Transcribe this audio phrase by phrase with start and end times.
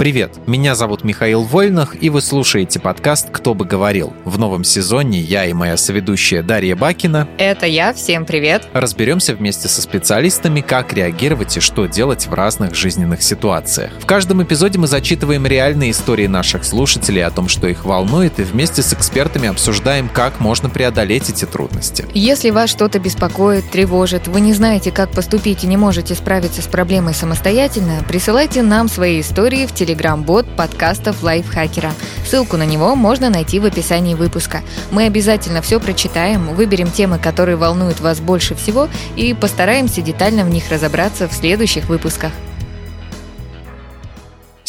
[0.00, 4.14] Привет, меня зовут Михаил Вольнах, и вы слушаете подкаст «Кто бы говорил».
[4.24, 8.66] В новом сезоне я и моя соведущая Дарья Бакина Это я, всем привет.
[8.72, 13.90] разберемся вместе со специалистами, как реагировать и что делать в разных жизненных ситуациях.
[14.00, 18.42] В каждом эпизоде мы зачитываем реальные истории наших слушателей о том, что их волнует, и
[18.42, 22.06] вместе с экспертами обсуждаем, как можно преодолеть эти трудности.
[22.14, 26.66] Если вас что-то беспокоит, тревожит, вы не знаете, как поступить и не можете справиться с
[26.66, 31.92] проблемой самостоятельно, присылайте нам свои истории в телеграм-бот подкастов Лайфхакера.
[32.24, 34.62] Ссылку на него можно найти в описании выпуска.
[34.92, 40.50] Мы обязательно все прочитаем, выберем темы, которые волнуют вас больше всего и постараемся детально в
[40.50, 42.30] них разобраться в следующих выпусках.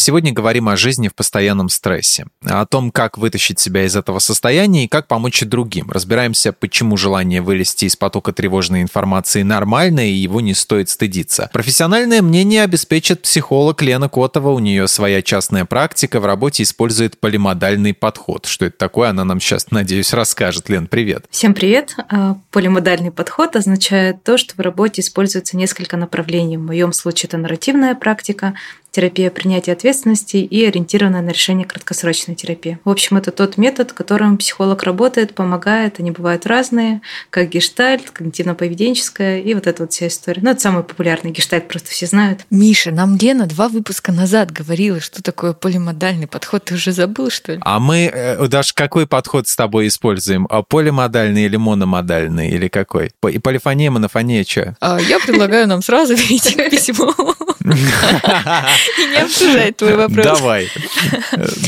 [0.01, 4.85] Сегодня говорим о жизни в постоянном стрессе, о том, как вытащить себя из этого состояния
[4.85, 5.91] и как помочь другим.
[5.91, 11.51] Разбираемся, почему желание вылезти из потока тревожной информации нормально и его не стоит стыдиться.
[11.53, 14.49] Профессиональное мнение обеспечит психолог Лена Котова.
[14.49, 18.47] У нее своя частная практика, в работе использует полимодальный подход.
[18.47, 20.67] Что это такое, она нам сейчас, надеюсь, расскажет.
[20.67, 21.25] Лен, привет.
[21.29, 21.95] Всем привет!
[22.09, 26.57] А, Полимодальный подход означает то, что в работе используется несколько направлений.
[26.57, 28.55] В моем случае это нарративная практика,
[28.91, 32.77] терапия принятия ответственности и ориентированная на решение краткосрочной терапии.
[32.83, 35.99] В общем, это тот метод, которым психолог работает, помогает.
[35.99, 40.41] Они бывают разные, как гештальт, когнитивно-поведенческая и вот эта вот вся история.
[40.43, 42.41] Ну, это самый популярный гештальт, просто все знают.
[42.49, 46.65] Миша, нам Лена два выпуска назад говорила, что такое полимодальный подход.
[46.65, 47.59] Ты уже забыл, что ли?
[47.61, 50.47] А мы, э, даже какой подход с тобой используем?
[50.49, 53.11] А Полимодальный или мономодальный, или какой?
[53.29, 54.75] И полифония, монофония, что?
[54.79, 57.13] А, Я предлагаю нам сразу перейти к письму
[57.65, 60.25] и не обсуждать твой вопрос.
[60.25, 60.69] Давай.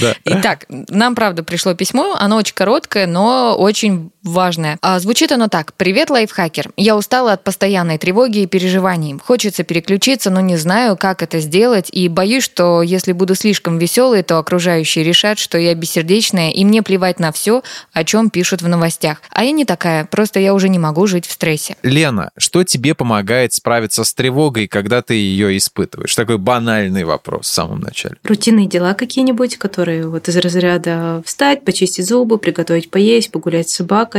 [0.02, 0.16] Да.
[0.26, 2.16] Итак, нам, правда, пришло письмо.
[2.20, 4.78] Оно очень короткое, но очень важное.
[4.82, 5.74] А, звучит оно так.
[5.74, 6.72] «Привет, лайфхакер.
[6.78, 9.20] Я устала от постоянной тревоги и переживаний.
[9.24, 14.24] Хочется переключиться, но не знаю, как это сделать, и боюсь, что если буду слишком веселой,
[14.24, 18.68] то окружающие решат, что я бессердечная, и мне плевать на все, о чем пишут в
[18.68, 19.22] новостях.
[19.30, 21.76] А я не такая, просто я уже не могу жить в стрессе».
[21.84, 26.16] Лена, что тебе помогает справиться с тревогой, когда ты ее испытываешь?
[26.16, 28.16] Такой банальный вопрос в самом начале.
[28.24, 34.13] Рутинные дела какие-нибудь, которые вот из разряда встать, почистить зубы, приготовить поесть, погулять с собакой.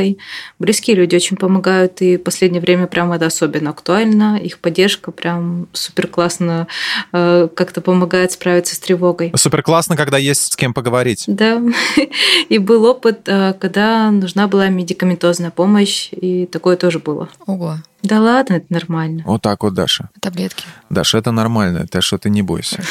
[0.58, 4.38] Близкие люди очень помогают, и в последнее время прям это особенно актуально.
[4.38, 6.66] Их поддержка прям супер классно
[7.12, 9.32] э, как-то помогает справиться с тревогой.
[9.36, 11.24] Супер классно, когда есть с кем поговорить.
[11.26, 11.62] Да,
[12.48, 17.28] и был опыт, э, когда нужна была медикаментозная помощь, и такое тоже было.
[17.46, 19.22] Ого, Да ладно, это нормально.
[19.26, 20.10] Вот так вот, Даша.
[20.20, 20.64] таблетки.
[20.90, 22.82] Даша, это нормально, так что ты не бойся.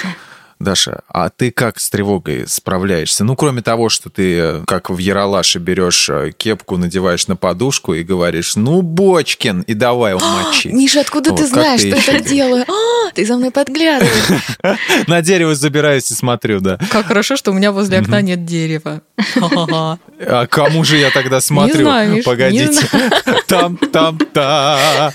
[0.63, 3.23] Даша, а ты как с тревогой справляешься?
[3.23, 7.93] Ну, кроме того, что ты, э, как в Яралаше, берешь э, кепку, надеваешь на подушку
[7.93, 10.69] и говоришь, ну, Бочкин, и давай умочи.
[10.69, 12.65] Миша, откуда Вот, ты знаешь, ты что еще это делаю?
[12.67, 14.43] А, ты за мной подглядываешь.
[15.07, 16.79] На дерево забираюсь и смотрю, да.
[16.89, 19.01] Как хорошо, что у меня возле окна нет дерева.
[19.17, 19.99] Ха-ха-ха.
[20.25, 21.85] А кому же я тогда смотрю?
[22.23, 22.87] Погодите.
[23.47, 25.11] Там, там, та.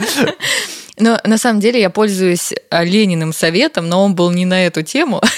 [0.98, 4.82] Но на самом деле я пользуюсь а, Лениным советом, но он был не на эту
[4.82, 5.20] тему.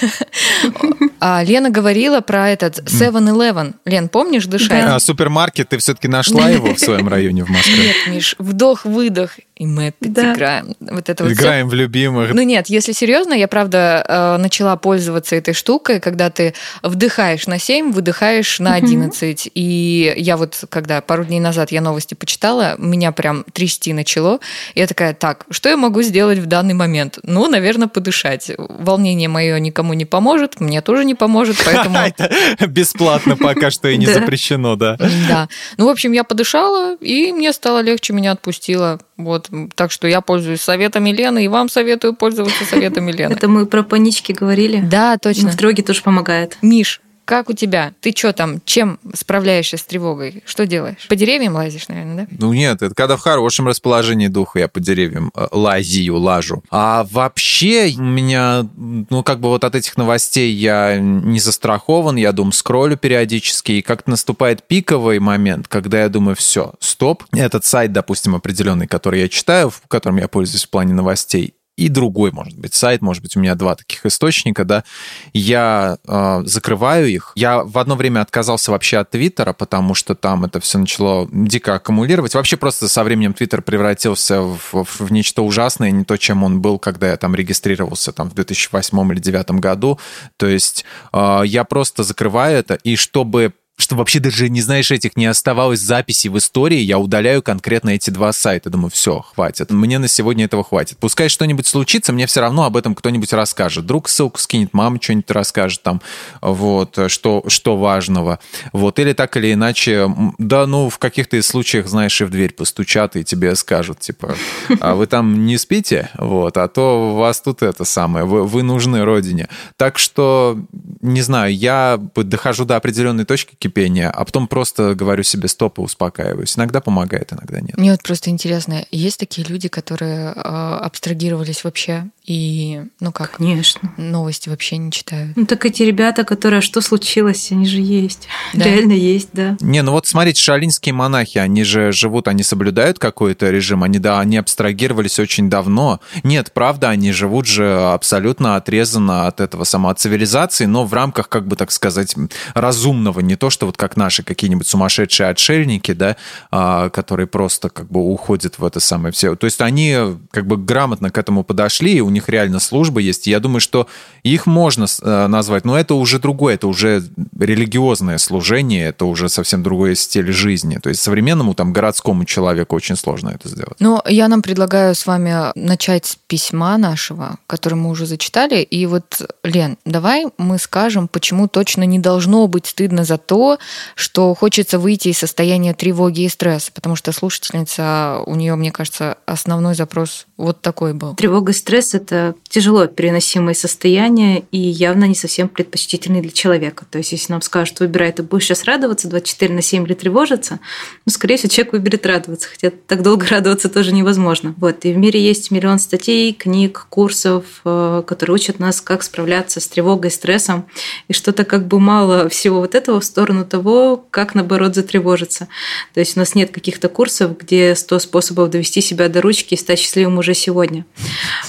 [1.23, 3.75] А Лена говорила про этот 7-Eleven.
[3.85, 4.85] Лен, помнишь дышать?
[4.87, 7.89] А супермаркет, ты все-таки нашла его в своем районе в Москве?
[7.89, 10.33] Нет, Миш, вдох-выдох, и мы опять Да.
[10.33, 10.75] играем.
[10.81, 11.35] Вот это вот.
[11.35, 12.33] Играем в любимых.
[12.33, 17.59] Ну нет, если серьезно, я правда э, начала пользоваться этой штукой, когда ты вдыхаешь на
[17.59, 19.51] 7, выдыхаешь на 11.
[19.55, 24.41] И я вот, когда пару дней назад я новости почитала, меня прям трясти начало.
[24.75, 27.19] Я такая, так, что я могу сделать в данный момент?
[27.23, 28.51] Ну, наверное, подышать.
[28.57, 31.99] Волнение мое никому не поможет, мне тоже не поможет, поэтому...
[31.99, 34.97] Это бесплатно пока что и не запрещено, да.
[35.29, 35.51] Да.
[35.77, 38.99] Ну, в общем, я подышала, и мне стало легче, меня отпустило.
[39.25, 39.51] Вот.
[39.75, 43.33] Так что я пользуюсь советами Лены, и вам советую пользоваться советами Лены.
[43.33, 44.81] Это мы про панички говорили.
[44.81, 45.51] Да, точно.
[45.51, 46.57] в тревоге тоже помогает.
[46.63, 47.01] Миш,
[47.31, 47.93] как у тебя?
[48.01, 48.61] Ты что там?
[48.65, 50.43] Чем справляешься с тревогой?
[50.45, 51.07] Что делаешь?
[51.09, 52.37] По деревьям лазишь, наверное, да?
[52.41, 56.65] Ну нет, это когда в хорошем расположении духа я по деревьям э, лазию, лажу.
[56.73, 62.33] А вообще у меня, ну как бы вот от этих новостей я не застрахован, я
[62.33, 67.93] думаю, скроллю периодически, и как-то наступает пиковый момент, когда я думаю, все, стоп, этот сайт,
[67.93, 72.59] допустим, определенный, который я читаю, в котором я пользуюсь в плане новостей, и другой, может
[72.59, 74.85] быть, сайт, может быть, у меня два таких источника, да,
[75.33, 77.33] я э, закрываю их.
[77.37, 81.75] Я в одно время отказался вообще от Твиттера, потому что там это все начало дико
[81.77, 82.35] аккумулировать.
[82.35, 86.61] Вообще просто со временем Твиттер превратился в, в- в нечто ужасное, не то, чем он
[86.61, 89.99] был, когда я там регистрировался там в 2008 или 2009 году.
[90.37, 95.17] То есть э, я просто закрываю это, и чтобы что вообще даже, не знаешь, этих
[95.17, 98.71] не оставалось записей в истории, я удаляю конкретно эти два сайта.
[98.71, 99.71] Думаю, все, хватит.
[99.71, 100.99] Мне на сегодня этого хватит.
[100.99, 103.87] Пускай что-нибудь случится, мне все равно об этом кто-нибудь расскажет.
[103.87, 106.01] Друг ссылку скинет, мама что-нибудь расскажет там,
[106.41, 108.39] вот, что, что важного.
[108.73, 113.17] Вот, или так или иначе, да, ну, в каких-то случаях, знаешь, и в дверь постучат,
[113.17, 114.35] и тебе скажут, типа,
[114.81, 118.63] а вы там не спите, вот, а то у вас тут это самое, вы, вы
[118.63, 119.49] нужны родине.
[119.77, 120.59] Так что,
[121.01, 125.83] не знаю, я дохожу до определенной точки кипения, а потом просто говорю себе стоп и
[125.83, 126.57] успокаиваюсь.
[126.57, 127.77] Иногда помогает, иногда нет.
[127.77, 133.39] Мне вот просто интересно, есть такие люди, которые э, абстрагировались вообще и, ну как?
[133.39, 133.93] Конечно.
[133.97, 135.37] Новости вообще не читают.
[135.37, 138.29] Ну так эти ребята, которые что случилось, они же есть.
[138.53, 138.65] Да?
[138.65, 139.57] Реально есть, да.
[139.61, 144.21] Не, ну вот смотрите, шалинские монахи, они же живут, они соблюдают какой-то режим, они, да,
[144.21, 146.01] они абстрагировались очень давно.
[146.25, 151.47] Нет, правда, они живут же абсолютно отрезанно от этого сама цивилизации, но в рамках, как
[151.47, 152.15] бы так сказать,
[152.55, 156.17] разумного, не то, что вот как наши какие-нибудь сумасшедшие отшельники, да,
[156.51, 159.37] а, которые просто как бы уходят в это самое все.
[159.37, 159.97] То есть они
[160.31, 163.27] как бы грамотно к этому подошли, и у них реально служба есть.
[163.27, 163.87] И я думаю, что
[164.23, 167.03] их можно э, назвать, но это уже другое, это уже
[167.39, 170.77] религиозное служение, это уже совсем другой стиль жизни.
[170.77, 173.77] То есть современному там городскому человеку очень сложно это сделать.
[173.79, 178.63] Ну, я нам предлагаю с вами начать с письма нашего, которое мы уже зачитали.
[178.63, 183.59] И вот, Лен, давай мы скажем, почему точно не должно быть стыдно за то,
[183.95, 189.19] что хочется выйти из состояния тревоги и стресса, потому что слушательница, у нее, мне кажется,
[189.27, 191.15] основной запрос вот такой был.
[191.15, 196.85] Тревога и стресс это тяжело переносимые состояния и явно не совсем предпочтительные для человека.
[196.91, 200.61] То есть, если нам скажут, выбирай, ты будешь сейчас радоваться 24 на 7 или тревожиться,
[201.07, 204.55] ну, скорее всего, человек выберет радоваться, хотя так долго радоваться тоже невозможно.
[204.59, 204.85] Вот.
[204.85, 209.69] И в мире есть миллион статей, книг, курсов, э, которые учат нас, как справляться с
[209.69, 210.67] тревогой, стрессом,
[211.09, 215.49] и что-то как бы мало всего вот этого в сторону того, как, наоборот, затревожиться.
[215.95, 219.57] То есть у нас нет каких-то курсов, где 100 способов довести себя до ручки и
[219.57, 220.85] стать счастливым уже сегодня.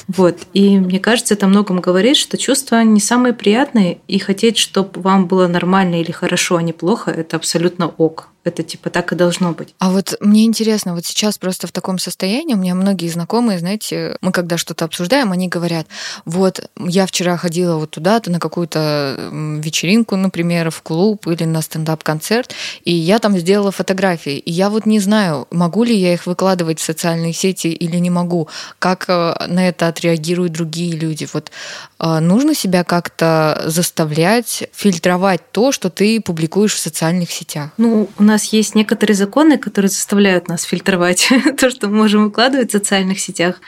[0.07, 0.37] Вот.
[0.53, 5.27] И мне кажется, это многом говорит, что чувства не самые приятные, и хотеть, чтобы вам
[5.27, 9.53] было нормально или хорошо, а не плохо, это абсолютно ок это типа так и должно
[9.53, 9.75] быть.
[9.79, 14.17] А вот мне интересно, вот сейчас просто в таком состоянии, у меня многие знакомые, знаете,
[14.21, 15.87] мы когда что-то обсуждаем, они говорят,
[16.25, 22.53] вот я вчера ходила вот туда-то на какую-то вечеринку, например, в клуб или на стендап-концерт,
[22.83, 26.79] и я там сделала фотографии, и я вот не знаю, могу ли я их выкладывать
[26.79, 28.47] в социальные сети или не могу,
[28.79, 31.27] как э, на это отреагируют другие люди.
[31.31, 31.51] Вот
[31.99, 37.69] э, нужно себя как-то заставлять фильтровать то, что ты публикуешь в социальных сетях.
[37.77, 42.69] Ну, у нас есть некоторые законы, которые заставляют нас фильтровать то, что мы можем выкладывать
[42.69, 43.61] в социальных сетях.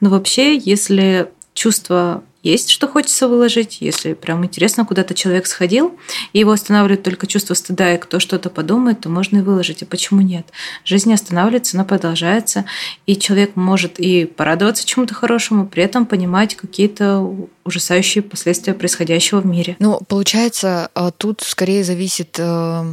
[0.00, 5.98] Но вообще, если чувство есть, что хочется выложить, если прям интересно, куда-то человек сходил,
[6.32, 9.82] и его останавливает только чувство стыда, и кто что-то подумает, то можно и выложить.
[9.82, 10.46] А почему нет?
[10.84, 12.64] Жизнь не останавливается, она продолжается,
[13.06, 17.28] и человек может и порадоваться чему-то хорошему, при этом понимать какие-то
[17.64, 19.74] ужасающие последствия происходящего в мире.
[19.80, 22.84] Ну, получается, а, тут скорее зависит э,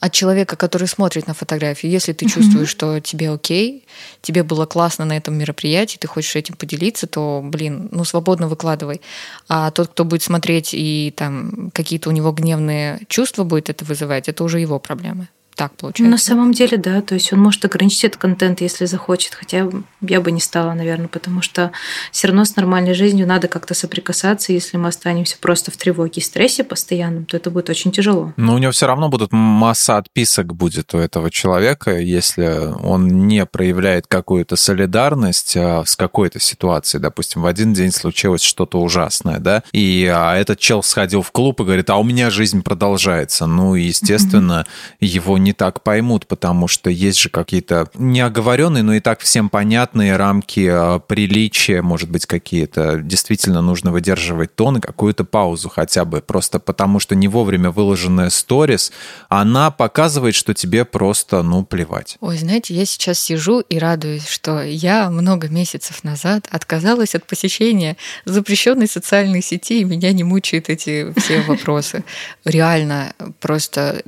[0.00, 1.92] от человека, который смотрит на фотографию.
[1.92, 3.86] Если ты чувствуешь, что тебе окей,
[4.22, 9.00] тебе было классно на этом мероприятии, ты хочешь этим поделиться, то, блин, ну свободно выкладывай.
[9.48, 14.28] А тот, кто будет смотреть и там какие-то у него гневные чувства будет это вызывать,
[14.28, 15.28] это уже его проблемы
[15.58, 16.08] так получается.
[16.08, 17.02] На самом деле, да.
[17.02, 19.34] То есть он может ограничить этот контент, если захочет.
[19.34, 19.68] Хотя
[20.00, 21.72] я бы не стала, наверное, потому что
[22.12, 24.52] все равно с нормальной жизнью надо как-то соприкасаться.
[24.52, 28.32] Если мы останемся просто в тревоге и стрессе постоянном, то это будет очень тяжело.
[28.36, 33.44] Но у него все равно будут масса отписок будет у этого человека, если он не
[33.44, 37.02] проявляет какую-то солидарность а, с какой-то ситуацией.
[37.02, 41.60] Допустим, в один день случилось что-то ужасное, да, и а, этот чел сходил в клуб
[41.60, 43.46] и говорит, а у меня жизнь продолжается.
[43.46, 44.64] Ну, естественно,
[45.00, 45.06] mm-hmm.
[45.06, 49.48] его не не так поймут, потому что есть же какие-то неоговоренные, но и так всем
[49.48, 52.98] понятные рамки а, приличия, может быть, какие-то.
[52.98, 58.28] Действительно нужно выдерживать тон и какую-то паузу хотя бы, просто потому что не вовремя выложенная
[58.28, 58.92] сторис,
[59.30, 62.18] она показывает, что тебе просто, ну, плевать.
[62.20, 67.96] Ой, знаете, я сейчас сижу и радуюсь, что я много месяцев назад отказалась от посещения
[68.26, 72.04] запрещенной социальной сети, и меня не мучают эти все вопросы.
[72.44, 74.02] Реально, просто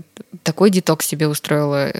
[0.50, 1.92] такой деток себе устроила.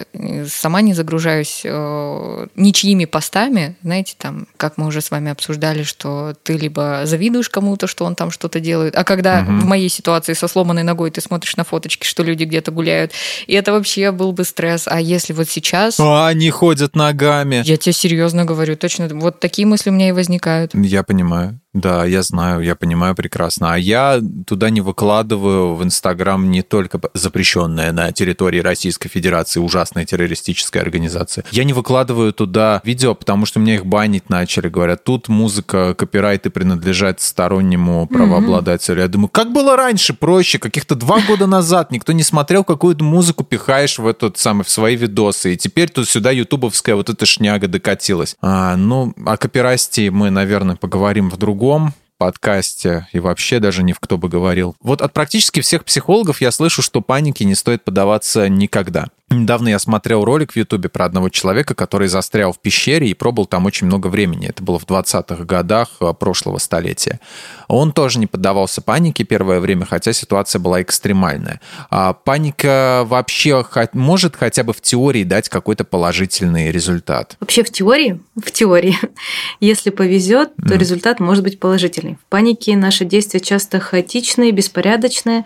[0.45, 3.77] Сама не загружаюсь э, ничьими постами.
[3.81, 8.13] Знаете, там, как мы уже с вами обсуждали, что ты либо завидуешь кому-то, что он
[8.15, 9.61] там что-то делает, а когда угу.
[9.61, 13.13] в моей ситуации со сломанной ногой ты смотришь на фоточки, что люди где-то гуляют,
[13.47, 14.83] и это вообще был бы стресс.
[14.85, 15.97] А если вот сейчас...
[16.01, 17.61] А они ходят ногами.
[17.63, 19.07] Я тебе серьезно говорю, точно.
[19.13, 20.71] Вот такие мысли у меня и возникают.
[20.75, 21.57] Я понимаю.
[21.73, 23.73] Да, я знаю, я понимаю прекрасно.
[23.73, 30.05] А я туда не выкладываю в Инстаграм не только запрещенная на территории Российской Федерации ужасная
[30.05, 31.45] террористическая организация.
[31.51, 34.67] Я не выкладываю туда видео, потому что меня их банить начали.
[34.67, 38.97] Говорят, тут музыка, копирайты принадлежат стороннему правообладателю.
[38.97, 39.01] Mm-hmm.
[39.01, 43.45] Я думаю, как было раньше, проще, каких-то два года назад никто не смотрел, какую-то музыку
[43.45, 45.53] пихаешь в этот самый, в свои видосы.
[45.53, 48.35] И теперь тут сюда ютубовская вот эта шняга докатилась.
[48.41, 53.93] А, ну, о копирасте мы, наверное, поговорим в другом другом подкасте и вообще даже не
[53.93, 54.75] в кто бы говорил.
[54.81, 59.09] Вот от практически всех психологов я слышу, что панике не стоит поддаваться никогда.
[59.31, 63.45] Недавно я смотрел ролик в Ютубе про одного человека, который застрял в пещере и пробыл
[63.45, 64.49] там очень много времени.
[64.49, 67.21] Это было в 20-х годах э, прошлого столетия.
[67.69, 71.61] Он тоже не поддавался панике первое время, хотя ситуация была экстремальная.
[71.89, 77.37] А паника вообще может хотя бы в теории дать какой-то положительный результат?
[77.39, 78.97] Вообще в теории, в теории,
[79.61, 80.77] если повезет, то mm.
[80.77, 82.15] результат может быть положительный.
[82.15, 85.45] В панике наши действия часто хаотичные, беспорядочные.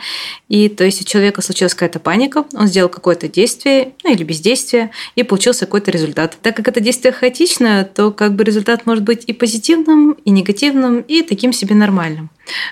[0.49, 4.23] И то есть у человека случилась какая-то паника, он сделал какое-то действие, действие, ну или
[4.23, 6.37] бездействие, и получился какой-то результат.
[6.41, 11.01] Так как это действие хаотично, то как бы результат может быть и позитивным, и негативным,
[11.01, 12.29] и таким себе нормальным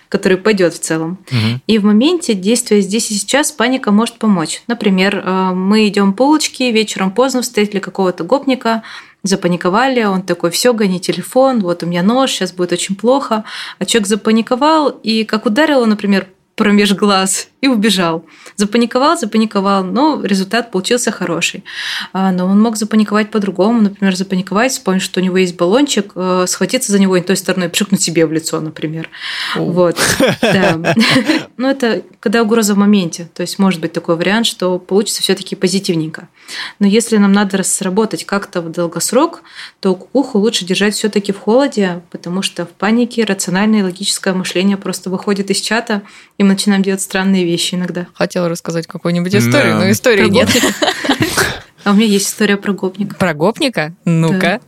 [0.08, 1.18] который пойдет в целом.
[1.32, 1.62] Угу.
[1.66, 4.62] И в моменте действия здесь и сейчас паника может помочь.
[4.68, 8.84] Например, э, мы идем по улочке, вечером поздно встретили какого-то гопника,
[9.24, 13.46] запаниковали, он такой, все, гони телефон, вот у меня нож, сейчас будет очень плохо.
[13.80, 18.26] А человек запаниковал, и как ударило, например, промеж глаз и убежал.
[18.56, 21.64] Запаниковал, запаниковал, но результат получился хороший.
[22.12, 26.46] А, но он мог запаниковать по-другому, например, запаниковать, вспомнить, что у него есть баллончик, э,
[26.48, 29.10] схватиться за него не той стороной, пшикнуть себе в лицо, например.
[29.56, 29.62] О.
[29.62, 29.98] Вот.
[30.42, 30.96] Да.
[31.58, 33.30] Но это когда угроза в моменте.
[33.34, 36.28] То есть может быть такой вариант, что получится все-таки позитивненько.
[36.80, 39.44] Но если нам надо сработать как-то в долгосрок,
[39.80, 44.78] то кукуху лучше держать все-таки в холоде, потому что в панике рациональное и логическое мышление
[44.78, 46.02] просто выходит из чата,
[46.38, 48.08] и мы начинаем делать странные вещи иногда.
[48.14, 50.50] Хотела рассказать какую-нибудь историю, но истории нет.
[51.84, 53.16] А у меня есть история про гопника.
[53.16, 53.94] Про гопника?
[54.06, 54.62] Ну-ка.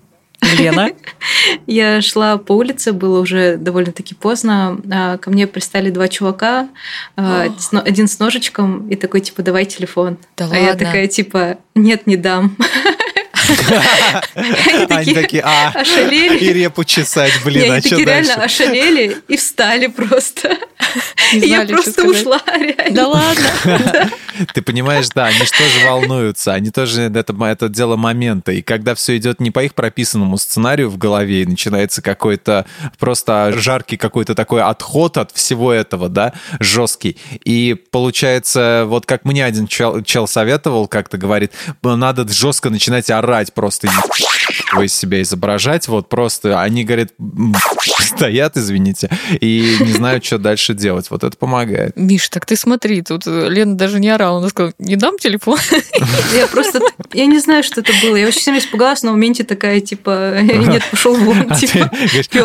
[0.58, 0.92] Лена?
[1.68, 4.80] Я шла по улице, было уже довольно-таки поздно.
[4.92, 6.70] А, ко мне пристали два чувака,
[7.16, 10.18] а, один с ножичком и такой, типа, давай телефон.
[10.38, 10.64] Да а ладно?
[10.64, 12.56] я такая, типа, нет, не дам.
[14.90, 16.38] Они такие, а, ошалели.
[16.38, 18.06] И репу чесать, блин, а что дальше?
[18.06, 20.58] реально ошалели и встали просто.
[21.34, 22.96] Я просто ушла, реально.
[22.96, 23.50] Да ладно.
[24.54, 28.52] Ты понимаешь, да, они же тоже волнуются, они тоже, это, это дело момента.
[28.52, 32.66] И когда все идет не по их прописанному сценарию в голове, и начинается какой-то
[33.00, 37.18] просто жаркий какой-то такой отход от всего этого, да, жесткий.
[37.44, 43.35] И получается, вот как мне один чел, чел советовал, как-то говорит, надо жестко начинать орать
[43.54, 43.88] просто
[44.82, 47.10] из себя изображать, вот просто они, говорят,
[48.00, 51.10] стоят, извините, и не знают, что дальше делать.
[51.10, 51.94] Вот это помогает.
[51.96, 55.60] Миш, так ты смотри, тут Лена даже не орала, она сказала, не дам телефон.
[56.34, 56.80] Я просто,
[57.14, 58.16] я не знаю, что это было.
[58.16, 61.92] Я очень сильно испугалась, но в моменте такая, типа, нет, пошел вон, а типа,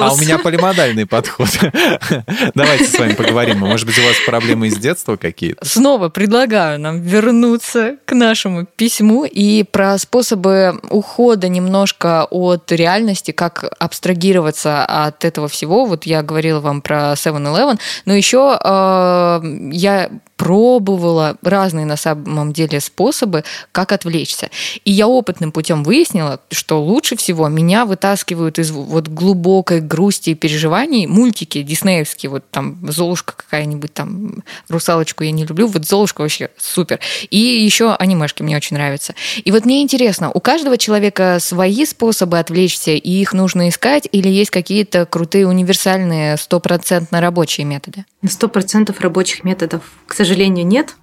[0.00, 1.48] А у меня полимодальный подход.
[2.54, 3.58] Давайте с вами поговорим.
[3.58, 5.64] Может быть, у вас проблемы из детства какие-то?
[5.66, 13.64] Снова предлагаю нам вернуться к нашему письму и про способы ухода немножко от реальности, как
[13.78, 15.84] абстрагироваться от этого всего.
[15.84, 19.40] Вот я говорила вам про 7-Eleven, но еще э,
[19.72, 24.48] я пробовала разные на самом деле способы, как отвлечься.
[24.86, 30.34] И я опытным путем выяснила, что лучше всего меня вытаскивают из вот глубокой грусти и
[30.34, 36.48] переживаний мультики диснеевские, вот там Золушка какая-нибудь, там Русалочку я не люблю, вот Золушка вообще
[36.56, 37.00] супер.
[37.28, 39.14] И еще анимешки мне очень нравятся.
[39.44, 44.30] И вот мне интересно, у каждого человека свои способы отвлечься, и их нужно искать, или
[44.30, 48.06] есть какие-то крутые универсальные стопроцентно рабочие методы?
[48.26, 50.94] Сто процентов рабочих методов, к сожалению, сожалению, нет,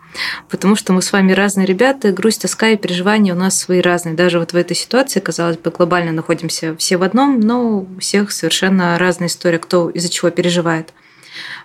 [0.50, 4.16] потому что мы с вами разные ребята, грусть, тоска и переживания у нас свои разные.
[4.16, 8.32] Даже вот в этой ситуации, казалось бы, глобально находимся все в одном, но у всех
[8.32, 10.94] совершенно разная история, кто из-за чего переживает.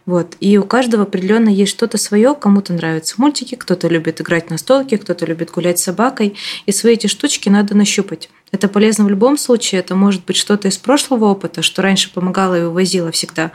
[0.06, 0.34] Вот.
[0.40, 4.98] И у каждого определенно есть что-то свое, кому-то нравятся мультики, кто-то любит играть на столке,
[4.98, 6.36] кто-то любит гулять с собакой.
[6.66, 8.28] И свои эти штучки надо нащупать.
[8.52, 9.80] Это полезно в любом случае.
[9.80, 13.50] Это может быть что-то из прошлого опыта, что раньше помогало и увозило всегда.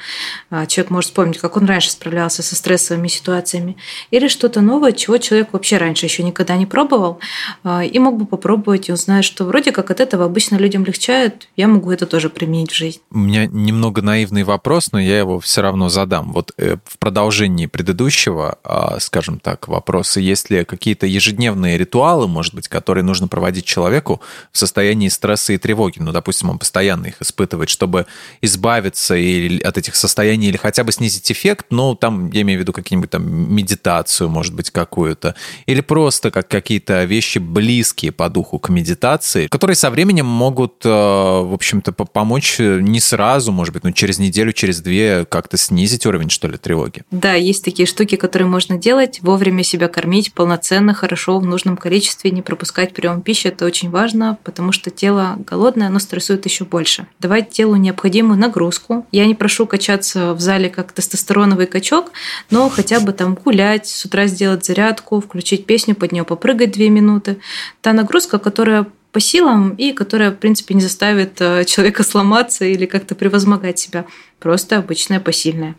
[0.50, 3.77] А, человек может вспомнить, как он раньше справлялся со стрессовыми ситуациями.
[4.10, 7.20] Или что-то новое, чего человек вообще раньше еще никогда не пробовал.
[7.63, 11.48] А, и мог бы попробовать, и узнать, что вроде как от этого обычно людям легчает.
[11.56, 13.00] Я могу это тоже применить в жизнь.
[13.12, 16.34] У меня немного наивный вопрос, но я его все равно задам.
[16.34, 22.56] Вот э, в продолжении предыдущего, а, скажем так, вопроса, есть ли какие-то ежедневные ритуалы, может
[22.56, 26.00] быть, которые нужно проводить человеку в состоянии состоянии стресса и тревоги.
[26.00, 28.06] Ну, допустим, он постоянно их испытывает, чтобы
[28.41, 32.62] избавиться или от этих состояний или хотя бы снизить эффект, ну, там, я имею в
[32.62, 38.60] виду какие-нибудь там медитацию, может быть, какую-то, или просто как какие-то вещи близкие по духу
[38.60, 43.91] к медитации, которые со временем могут, э, в общем-то, помочь не сразу, может быть, ну,
[43.91, 47.03] через неделю, через две как-то снизить уровень, что ли, тревоги.
[47.12, 52.32] Да, есть такие штуки, которые можно делать, вовремя себя кормить полноценно, хорошо, в нужном количестве,
[52.32, 57.07] не пропускать прием пищи, это очень важно, потому что тело голодное, оно стрессует еще больше.
[57.19, 59.05] Давать телу необходимую нагрузку.
[59.12, 62.12] Я не прошу качаться в зале как тестостероновый качок,
[62.50, 66.89] но хотя бы там гулять, с утра сделать зарядку, включить песню, под нее попрыгать две
[66.89, 67.39] минуты.
[67.81, 72.86] Та нагрузка, которая по силам и которая, в принципе, не заставит э, человека сломаться или
[72.86, 74.05] как-то превозмогать себя.
[74.38, 75.75] Просто обычная посильная.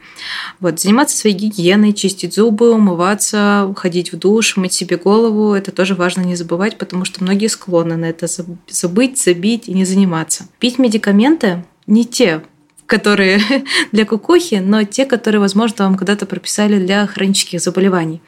[0.58, 5.54] Вот, заниматься своей гигиеной, чистить зубы, умываться, ходить в душ, мыть себе голову.
[5.54, 8.26] Это тоже важно не забывать, потому что многие склонны на это
[8.68, 10.48] забыть, забить и не заниматься.
[10.58, 12.42] Пить медикаменты не те,
[12.86, 13.40] которые
[13.92, 18.20] для кукухи, но те, которые, возможно, вам когда-то прописали для хронических заболеваний,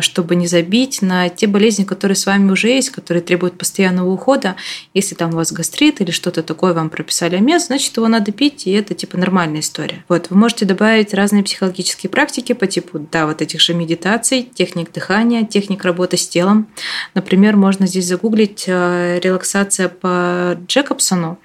[0.00, 4.56] чтобы не забить на те болезни, которые с вами уже есть, которые требуют постоянного ухода.
[4.94, 8.66] Если там у вас гастрит или что-то такое вам прописали амес, значит, его надо пить,
[8.66, 10.04] и это типа нормальная история.
[10.08, 14.92] Вот, вы можете добавить разные психологические практики по типу, да, вот этих же медитаций, техник
[14.92, 16.68] дыхания, техник работы с телом.
[17.14, 21.38] Например, можно здесь загуглить а, релаксация по Джекобсону.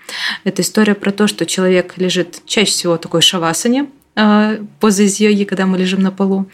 [0.44, 3.88] Это история про то, что человек лежит чаще всего такой шавасане,
[4.80, 6.46] поза из йоги, когда мы лежим на полу.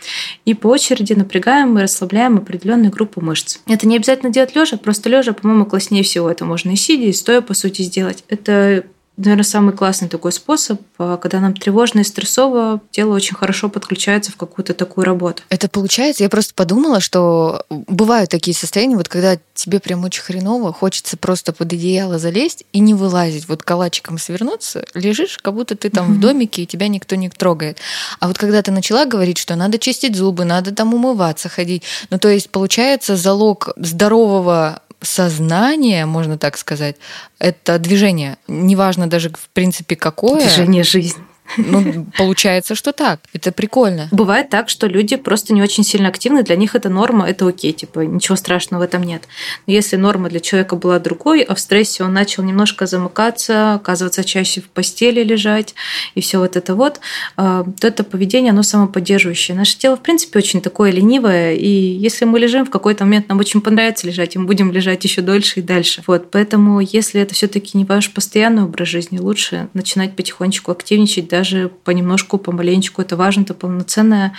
[0.45, 3.59] И по очереди напрягаем и расслабляем определенную группу мышц.
[3.67, 6.29] Это не обязательно делать лежа, просто лежа, по-моему, класснее всего.
[6.29, 8.23] Это можно и сидя, и стоя, по сути, сделать.
[8.27, 8.85] Это
[9.17, 14.31] наверное, самый классный такой способ, а, когда нам тревожно и стрессово, тело очень хорошо подключается
[14.31, 15.43] в какую-то такую работу.
[15.49, 20.73] Это получается, я просто подумала, что бывают такие состояния, вот когда тебе прям очень хреново,
[20.73, 25.89] хочется просто под одеяло залезть и не вылазить, вот калачиком свернуться, лежишь, как будто ты
[25.89, 26.15] там mm-hmm.
[26.15, 27.77] в домике, и тебя никто не трогает.
[28.19, 32.19] А вот когда ты начала говорить, что надо чистить зубы, надо там умываться, ходить, ну
[32.19, 36.95] то есть получается залог здорового сознание, можно так сказать,
[37.39, 38.37] это движение.
[38.47, 40.41] Неважно даже, в принципе, какое.
[40.41, 41.23] Движение жизни.
[41.57, 43.19] Ну, получается, что так.
[43.33, 44.07] Это прикольно.
[44.11, 47.71] Бывает так, что люди просто не очень сильно активны, для них это норма, это окей,
[47.71, 49.23] типа ничего страшного в этом нет.
[49.67, 54.23] Но если норма для человека была другой, а в стрессе он начал немножко замыкаться, оказываться
[54.23, 55.75] чаще в постели лежать
[56.15, 56.99] и все вот это вот,
[57.37, 59.55] а, то это поведение, оно самоподдерживающее.
[59.55, 63.39] Наше тело, в принципе, очень такое ленивое, и если мы лежим, в какой-то момент нам
[63.39, 66.03] очень понравится лежать, и мы будем лежать еще дольше и дальше.
[66.07, 71.69] Вот, поэтому, если это все-таки не ваш постоянный образ жизни, лучше начинать потихонечку активничать, даже
[71.83, 73.01] понемножку, помаленечку.
[73.01, 74.33] Это важно, это полноценная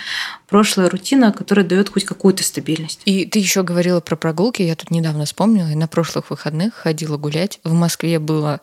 [0.49, 3.01] прошлая рутина, которая дает хоть какую-то стабильность.
[3.05, 4.63] И ты еще говорила про прогулки.
[4.63, 7.59] Я тут недавно вспомнила, и на прошлых выходных ходила гулять.
[7.63, 8.61] В Москве было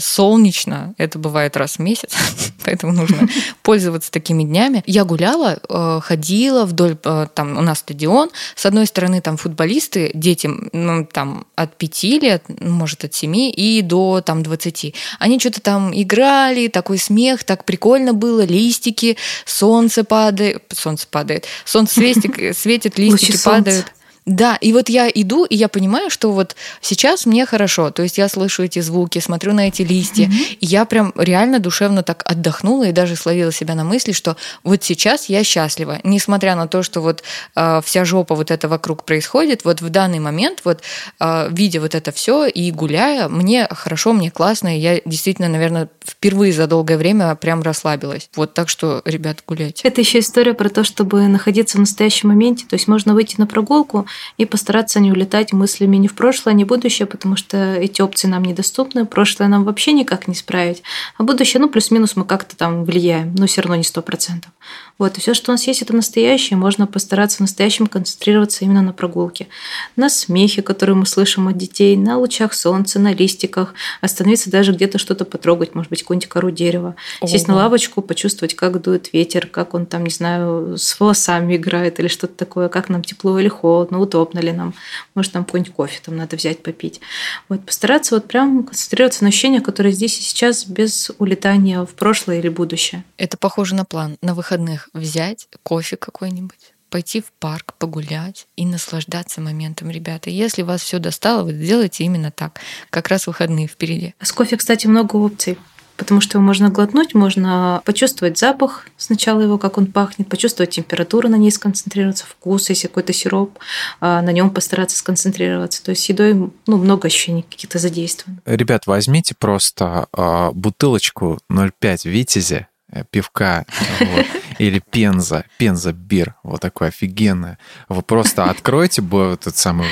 [0.00, 2.14] солнечно, это бывает раз в месяц,
[2.64, 3.28] поэтому нужно
[3.62, 4.82] пользоваться такими днями.
[4.86, 10.10] Я гуляла, э, ходила вдоль, э, там у нас стадион, с одной стороны там футболисты,
[10.14, 14.94] дети ну, там от пяти лет, может от семи и до там двадцати.
[15.18, 21.94] Они что-то там играли, такой смех, так прикольно было, листики, солнце падает, солнце падает, солнце
[21.94, 23.86] светит, светит листики падают.
[24.24, 27.90] Да, и вот я иду, и я понимаю, что вот сейчас мне хорошо.
[27.90, 30.56] То есть я слышу эти звуки, смотрю на эти листья, mm-hmm.
[30.60, 34.84] и я прям реально душевно так отдохнула и даже словила себя на мысли, что вот
[34.84, 35.98] сейчас я счастлива.
[36.04, 37.24] Несмотря на то, что вот
[37.56, 40.82] э, вся жопа вот это вокруг происходит, вот в данный момент, вот
[41.18, 45.88] э, видя вот это все и гуляя, мне хорошо, мне классно, и я действительно, наверное,
[46.04, 48.28] впервые за долгое время прям расслабилась.
[48.36, 49.86] Вот так что, ребят, гуляйте.
[49.86, 52.66] Это еще история про то, чтобы находиться в настоящем моменте.
[52.68, 54.06] То есть можно выйти на прогулку,
[54.36, 58.28] и постараться не улетать мыслями ни в прошлое, ни в будущее, потому что эти опции
[58.28, 59.06] нам недоступны.
[59.06, 60.82] Прошлое нам вообще никак не справить,
[61.18, 64.50] а будущее, ну, плюс-минус мы как-то там влияем, но все равно не сто процентов.
[64.98, 66.56] Вот, и все, что у нас есть, это настоящее.
[66.56, 69.48] Можно постараться в настоящем концентрироваться именно на прогулке.
[69.96, 73.74] На смехе, который мы слышим от детей, на лучах солнца, на листиках.
[74.00, 76.94] Остановиться даже где-то что-то потрогать, может быть, какую-нибудь кору дерева.
[77.20, 77.30] Ого.
[77.30, 81.98] Сесть на лавочку, почувствовать, как дует ветер, как он там, не знаю, с волосами играет
[81.98, 84.74] или что-то такое, как нам тепло или холодно, удобно ли нам.
[85.14, 87.00] Может, нам какой-нибудь кофе там надо взять, попить.
[87.48, 92.38] Вот, постараться вот прям концентрироваться на ощущениях, которые здесь и сейчас, без улетания в прошлое
[92.38, 93.04] или будущее.
[93.16, 94.16] Это похоже на план.
[94.22, 100.30] На выходных взять кофе какой-нибудь, пойти в парк, погулять и наслаждаться моментом, ребята.
[100.30, 102.60] Если вас все достало, вы сделайте именно так.
[102.90, 104.14] Как раз выходные впереди.
[104.18, 105.58] А с кофе, кстати, много опций.
[105.96, 111.28] Потому что его можно глотнуть, можно почувствовать запах сначала его, как он пахнет, почувствовать температуру
[111.28, 113.58] на ней, сконцентрироваться, вкус, если какой-то сироп,
[114.00, 115.82] а, на нем постараться сконцентрироваться.
[115.84, 118.42] То есть едой ну, много ощущений каких-то задействованных.
[118.46, 123.64] Ребят, возьмите просто э, бутылочку 0,5 Витязи, э, пивка,
[124.00, 124.26] вот,
[124.58, 127.58] или Пенза, Пенза бир, вот такой офигенная.
[127.88, 129.86] Вы просто откройте этот самый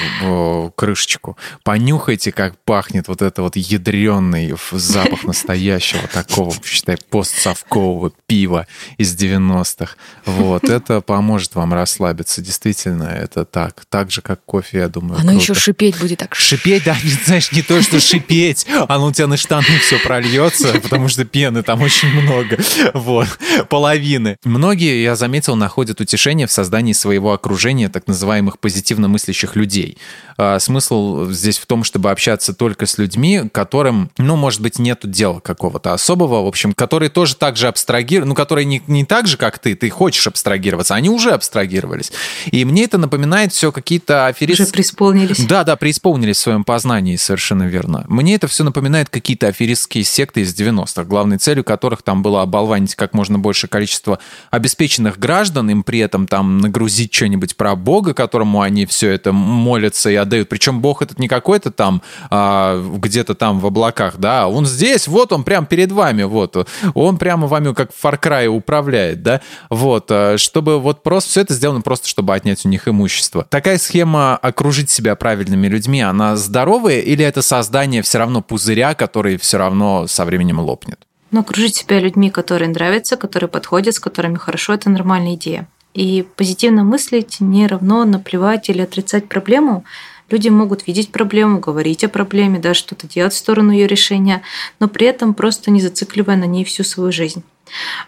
[0.77, 9.15] крышечку, понюхайте, как пахнет вот это вот ядреный запах настоящего такого, считай, постсовкового пива из
[9.15, 9.95] 90-х.
[10.25, 12.41] Вот, это поможет вам расслабиться.
[12.43, 13.85] Действительно, это так.
[13.89, 15.21] Так же, как кофе, я думаю.
[15.21, 15.43] Оно круто.
[15.43, 16.35] еще шипеть будет так.
[16.35, 20.81] Шипеть, да, не, знаешь, не то, что шипеть, оно у тебя на штаны все прольется,
[20.81, 22.59] потому что пены там очень много.
[22.95, 23.29] Вот,
[23.69, 24.37] половины.
[24.51, 29.97] Многие, я заметил, находят утешение в создании своего окружения так называемых позитивно мыслящих людей.
[30.37, 35.07] А, смысл здесь в том, чтобы общаться только с людьми, которым, ну, может быть, нету
[35.07, 39.29] дела какого-то особого, в общем, которые тоже так же абстрагируют, ну, которые не, не так
[39.29, 42.11] же, как ты, ты хочешь абстрагироваться, они уже абстрагировались.
[42.51, 44.65] И мне это напоминает все какие-то аферисты...
[44.65, 45.45] Уже преисполнились.
[45.47, 48.05] Да, да, преисполнились в своем познании, совершенно верно.
[48.09, 52.97] Мне это все напоминает какие-то аферистские секты из 90-х, главной целью которых там было оболванить
[52.97, 54.19] как можно больше количество
[54.51, 60.11] обеспеченных граждан, им при этом там нагрузить что-нибудь про Бога, которому они все это молятся
[60.11, 60.49] и отдают.
[60.49, 65.33] Причем Бог этот не какой-то там а, где-то там в облаках, да, он здесь, вот
[65.33, 70.07] он прям перед вами, вот, он прямо вами как в Far Cry управляет, да, вот,
[70.11, 73.47] а, чтобы вот просто все это сделано просто, чтобы отнять у них имущество.
[73.49, 79.37] Такая схема окружить себя правильными людьми, она здоровая или это создание все равно пузыря, который
[79.37, 81.07] все равно со временем лопнет?
[81.31, 85.69] Но окружить себя людьми, которые нравятся, которые подходят, с которыми хорошо, это нормальная идея.
[85.95, 89.85] И позитивно мыслить не равно наплевать или отрицать проблему.
[90.29, 94.43] Люди могут видеть проблему, говорить о проблеме, да, что-то делать в сторону ее решения,
[94.79, 97.43] но при этом просто не зацикливая на ней всю свою жизнь.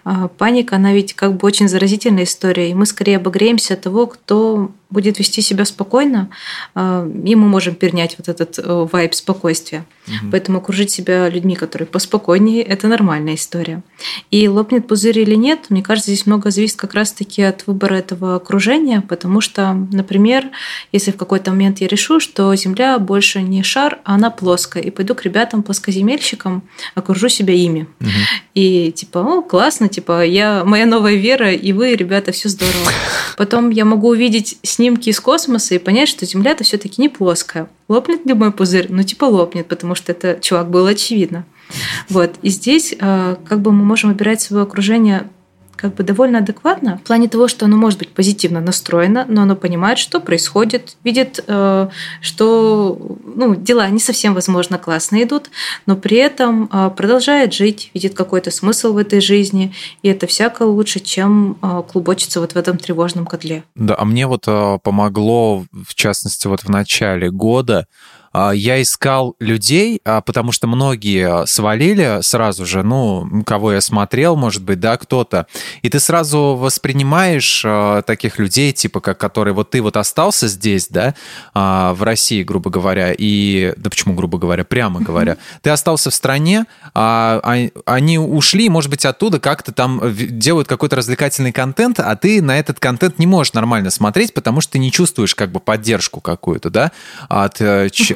[0.05, 4.07] А, паника, она ведь как бы очень заразительная история, и мы скорее обогреемся от того,
[4.07, 6.29] кто будет вести себя спокойно,
[6.75, 9.85] а, и мы можем перенять вот этот э, вайб спокойствия.
[10.07, 10.31] Угу.
[10.31, 13.83] Поэтому окружить себя людьми, которые поспокойнее, это нормальная история.
[14.31, 18.37] И лопнет пузырь или нет, мне кажется, здесь много зависит как раз-таки от выбора этого
[18.37, 20.51] окружения, потому что, например,
[20.93, 24.91] если в какой-то момент я решу, что Земля больше не шар, а она плоская, и
[24.91, 26.63] пойду к ребятам плоскоземельщикам,
[26.95, 27.87] окружу себя ими.
[28.01, 28.11] Угу.
[28.55, 32.91] И типа, о, классно, типа, я моя новая вера, и вы, ребята, все здорово.
[33.37, 37.69] Потом я могу увидеть снимки из космоса и понять, что Земля-то все-таки не плоская.
[37.87, 38.89] Лопнет ли мой пузырь?
[38.89, 41.45] Ну, типа лопнет, потому что это, чувак, было очевидно.
[42.09, 42.35] Вот.
[42.43, 45.29] И здесь э, как бы мы можем выбирать свое окружение
[45.83, 49.57] как бы довольно адекватно в плане того, что оно может быть позитивно настроено, но оно
[49.57, 51.89] понимает, что происходит, видит, э,
[52.21, 55.51] что ну, дела не совсем, возможно, классно идут,
[55.87, 60.63] но при этом э, продолжает жить, видит какой-то смысл в этой жизни, и это всяко
[60.63, 63.65] лучше, чем э, клубочиться вот в этом тревожном котле.
[63.75, 64.45] Да, а мне вот
[64.83, 67.89] помогло, в частности, вот в начале года
[68.35, 74.63] я искал людей, а, потому что многие свалили сразу же, ну, кого я смотрел, может
[74.63, 75.47] быть, да, кто-то.
[75.83, 80.89] И ты сразу воспринимаешь а, таких людей, типа, как которые вот ты вот остался здесь,
[80.89, 81.15] да,
[81.55, 86.67] в России, грубо говоря, и, да почему, грубо говоря, прямо говоря, ты остался в стране,
[86.95, 92.81] они ушли, может быть, оттуда как-то там делают какой-то развлекательный контент, а ты на этот
[92.81, 96.93] контент не можешь нормально смотреть, потому что ты не чувствуешь как бы поддержку какую-то, да,
[97.29, 97.61] от,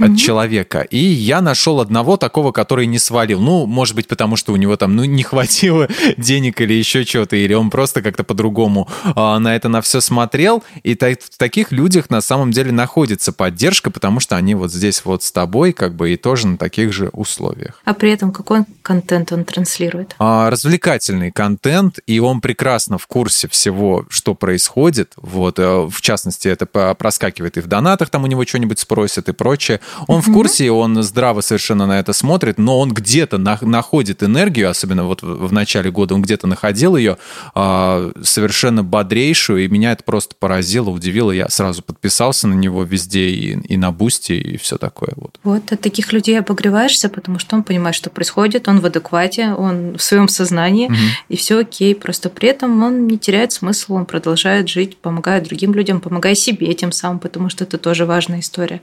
[0.06, 0.80] от человека.
[0.80, 3.40] И я нашел одного такого, который не свалил.
[3.40, 7.36] Ну, может быть, потому что у него там ну, не хватило денег или еще чего-то,
[7.36, 10.62] или он просто как-то по-другому а, на это на все смотрел.
[10.82, 15.04] И так, в таких людях на самом деле находится поддержка, потому что они вот здесь
[15.04, 17.80] вот с тобой, как бы и тоже на таких же условиях.
[17.84, 20.14] А при этом какой контент он транслирует?
[20.18, 25.12] А, развлекательный контент, и он прекрасно в курсе всего, что происходит.
[25.16, 29.32] Вот, э, в частности, это проскакивает и в донатах, там у него что-нибудь спросят и
[29.32, 29.80] прочее.
[30.06, 34.70] Он в курсе, он здраво совершенно на это смотрит, но он где-то на, находит энергию,
[34.70, 37.18] особенно вот в, в начале года он где-то находил ее
[37.54, 41.30] э, совершенно бодрейшую, и меня это просто поразило, удивило.
[41.30, 45.12] Я сразу подписался на него везде и, и на Boosty, и все такое.
[45.16, 45.38] Вот.
[45.44, 49.96] вот от таких людей обогреваешься, потому что он понимает, что происходит, он в адеквате, он
[49.96, 50.96] в своем сознании, угу.
[51.28, 51.94] и все окей.
[51.94, 56.72] Просто при этом он не теряет смысл, он продолжает жить, помогает другим людям, помогая себе
[56.74, 58.80] тем самым, потому что это тоже важная история.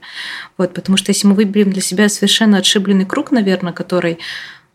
[0.58, 4.18] Вот, потому что если мы выберем для себя совершенно отшибленный круг, наверное, который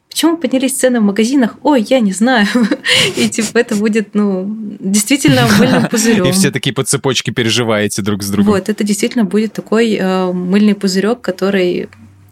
[0.09, 1.57] Почему поднялись цены в магазинах?
[1.61, 2.47] Ой, я не знаю.
[3.15, 4.43] И типа это будет, ну,
[4.79, 6.25] действительно мыльным пузырем.
[6.29, 8.53] И все такие по цепочке переживаете друг с другом.
[8.53, 11.89] Вот, это действительно будет такой э, мыльный пузырек, который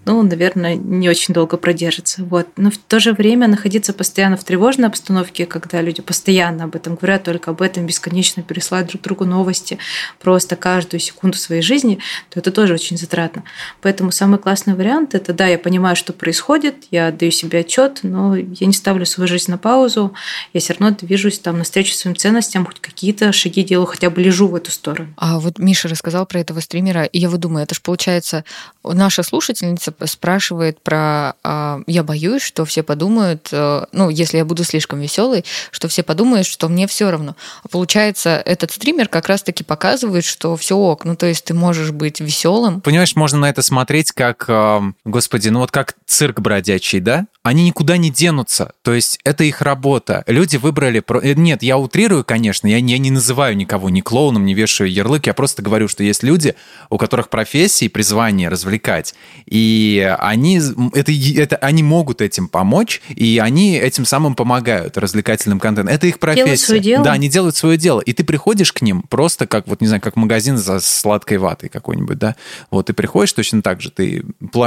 [0.08, 2.24] ну, наверное, не очень долго продержится.
[2.24, 2.48] Вот.
[2.56, 6.96] Но в то же время находиться постоянно в тревожной обстановке, когда люди постоянно об этом
[6.96, 9.80] говорят, только об этом бесконечно пересылают друг другу новости
[10.22, 13.44] просто каждую секунду своей жизни, то это тоже очень затратно.
[13.82, 18.38] Поэтому самый классный вариант– это, да, я понимаю, что происходит, я отдаю себе отчет, но
[18.38, 20.14] я не ставлю свою жизнь на паузу,
[20.54, 24.48] я все равно движусь там навстречу своим ценностям, хоть какие-то шаги делаю, хотя бы лежу
[24.48, 25.14] в эту сторону.
[25.18, 28.46] А вот Миша рассказал про этого стримера, и я вот думаю, это же получается,
[28.86, 34.64] наша слушательница спрашивает про а, «я боюсь, что все подумают, э, ну, если я буду
[34.64, 37.36] слишком веселый, что все подумают, что мне все равно».
[37.64, 41.92] А получается, этот стример как раз-таки показывает, что все ок, ну, то есть ты можешь
[41.92, 42.82] быть веселым.
[42.82, 47.26] Понимаешь, можно на это смотреть как, э, господи, ну вот как цирк бродячий, да?
[47.44, 50.24] Они никуда не денутся, то есть это их работа.
[50.28, 51.02] Люди выбрали...
[51.08, 55.28] Э, нет, я утрирую, конечно, я, я не называю никого ни клоуном, не вешаю ярлык,
[55.28, 56.56] я просто говорю, что есть люди,
[56.90, 60.62] у которых профессии, призвание развлекать, и они,
[60.94, 65.94] это, это, они могут этим помочь, и они этим самым помогают развлекательным контентом.
[65.94, 66.46] Это их профессия.
[66.46, 67.04] Делают свое дело.
[67.04, 70.02] Да, они делают свое дело, и ты приходишь к ним просто как, вот не знаю,
[70.02, 72.36] как магазин за сладкой ватой какой-нибудь, да,
[72.72, 74.24] вот ты приходишь точно так же, ты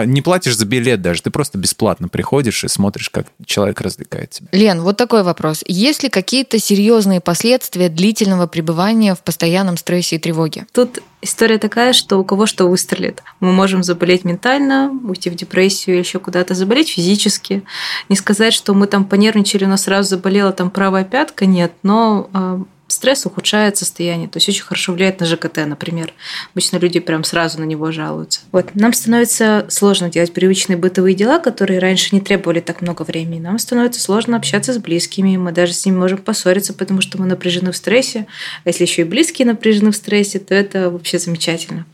[0.06, 4.48] не платишь за билет даже, ты просто бесплатно приходишь и смотришь, как человек развлекает тебя.
[4.52, 5.62] Лен, вот такой вопрос.
[5.66, 10.66] Есть ли какие-то серьезные последствия длительного пребывания в постоянном стрессе и тревоге?
[10.72, 13.22] Тут история такая, что у кого что выстрелит.
[13.40, 17.62] Мы можем заболеть ментально, уйти в депрессию, еще куда-то заболеть физически.
[18.08, 22.28] Не сказать, что мы там понервничали, у нас сразу заболела там правая пятка, нет, но
[22.32, 26.12] а, стресс ухудшает состояние, то есть очень хорошо влияет на ЖКТ, например.
[26.52, 28.40] Обычно люди прям сразу на него жалуются.
[28.52, 28.74] Вот.
[28.74, 33.40] Нам становится сложно делать привычные бытовые дела, которые раньше не требовали так много времени.
[33.40, 37.26] Нам становится сложно общаться с близкими, мы даже с ними можем поссориться, потому что мы
[37.26, 38.26] напряжены в стрессе.
[38.64, 41.86] А если еще и близкие напряжены в стрессе, то это вообще замечательно.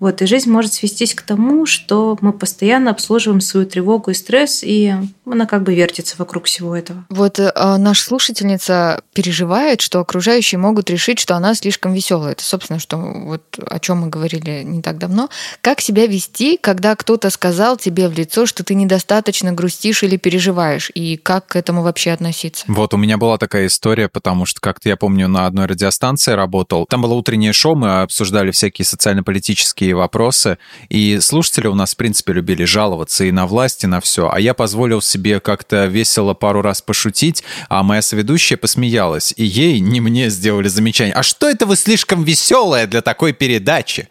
[0.00, 0.22] Вот.
[0.22, 4.94] И жизнь может свестись к тому, что мы постоянно обслуживаем свою тревогу и стресс, и
[5.26, 7.04] она как бы вертится вокруг всего этого.
[7.08, 12.32] Вот э, наша слушательница переживает, что окружающие могут решить, что она слишком веселая.
[12.32, 15.30] Это, собственно, что вот о чем мы говорили не так давно.
[15.62, 20.90] Как себя вести, когда кто-то сказал тебе в лицо, что ты недостаточно грустишь или переживаешь,
[20.94, 22.66] и как к этому вообще относиться?
[22.68, 26.84] Вот у меня была такая история, потому что как-то я помню на одной радиостанции работал.
[26.84, 30.58] Там было утреннее шоу, мы обсуждали всякие социально-политические вопросы,
[30.90, 34.28] и слушатели у нас, в принципе, любили жаловаться и на власть, и на все.
[34.30, 39.80] А я позволил себе как-то весело пару раз пошутить, а моя соведущая посмеялась, и ей,
[39.80, 41.14] не мне, сделали замечание.
[41.14, 44.08] А что это вы слишком веселая для такой передачи?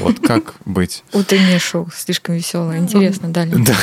[0.00, 1.02] Вот как быть?
[1.12, 2.78] Утреннее шоу слишком веселое.
[2.78, 3.56] Интересно, далее.
[3.58, 3.74] Да.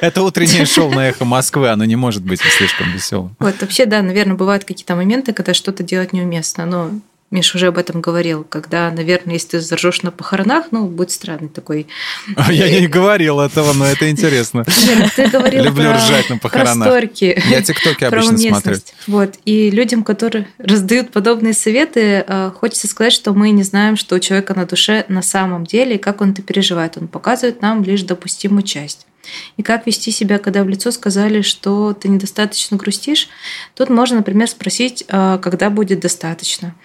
[0.00, 3.34] Это утреннее шоу на Эхо Москвы, оно не может быть слишком веселым.
[3.38, 6.90] Вот вообще, да, наверное, бывают какие-то моменты, когда что-то делать неуместно, но
[7.34, 11.48] Миш уже об этом говорил, когда, наверное, если ты заржешь на похоронах, ну, будет странный
[11.48, 11.88] такой.
[12.36, 14.64] А я не говорил этого, но это интересно.
[15.16, 16.88] Ты говорил Люблю ржать на похоронах.
[16.88, 18.76] Про сторки, я тиктоки обычно смотрю.
[19.08, 19.34] Вот.
[19.44, 24.20] И людям, которые раздают подобные советы, э, хочется сказать, что мы не знаем, что у
[24.20, 26.96] человека на душе на самом деле, и как он это переживает.
[26.98, 29.08] Он показывает нам лишь допустимую часть.
[29.56, 33.28] И как вести себя, когда в лицо сказали, что ты недостаточно грустишь,
[33.74, 36.76] тут можно, например, спросить, э, когда будет достаточно.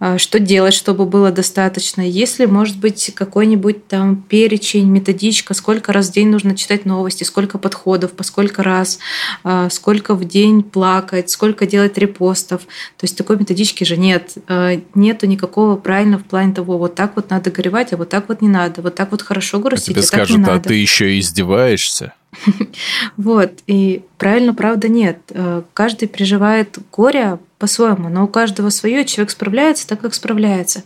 [0.00, 6.08] А, что делать, чтобы было достаточно, если, может быть, какой-нибудь там перечень, методичка, сколько раз
[6.08, 8.98] в день нужно читать новости, сколько подходов, по сколько раз,
[9.42, 12.62] а, сколько в день плакать, сколько делать репостов.
[12.96, 14.34] То есть такой методички же нет.
[14.48, 18.28] А, нету никакого правильного в плане того, вот так вот надо горевать, а вот так
[18.28, 20.54] вот не надо, вот так вот хорошо грустить, а, тебе а скажут, так не надо.
[20.54, 22.14] а ты еще издеваешься?
[23.16, 25.18] Вот, и правильно, правда, нет.
[25.30, 30.82] Э, каждый переживает горе по-своему, но у каждого свое, человек справляется так, как справляется.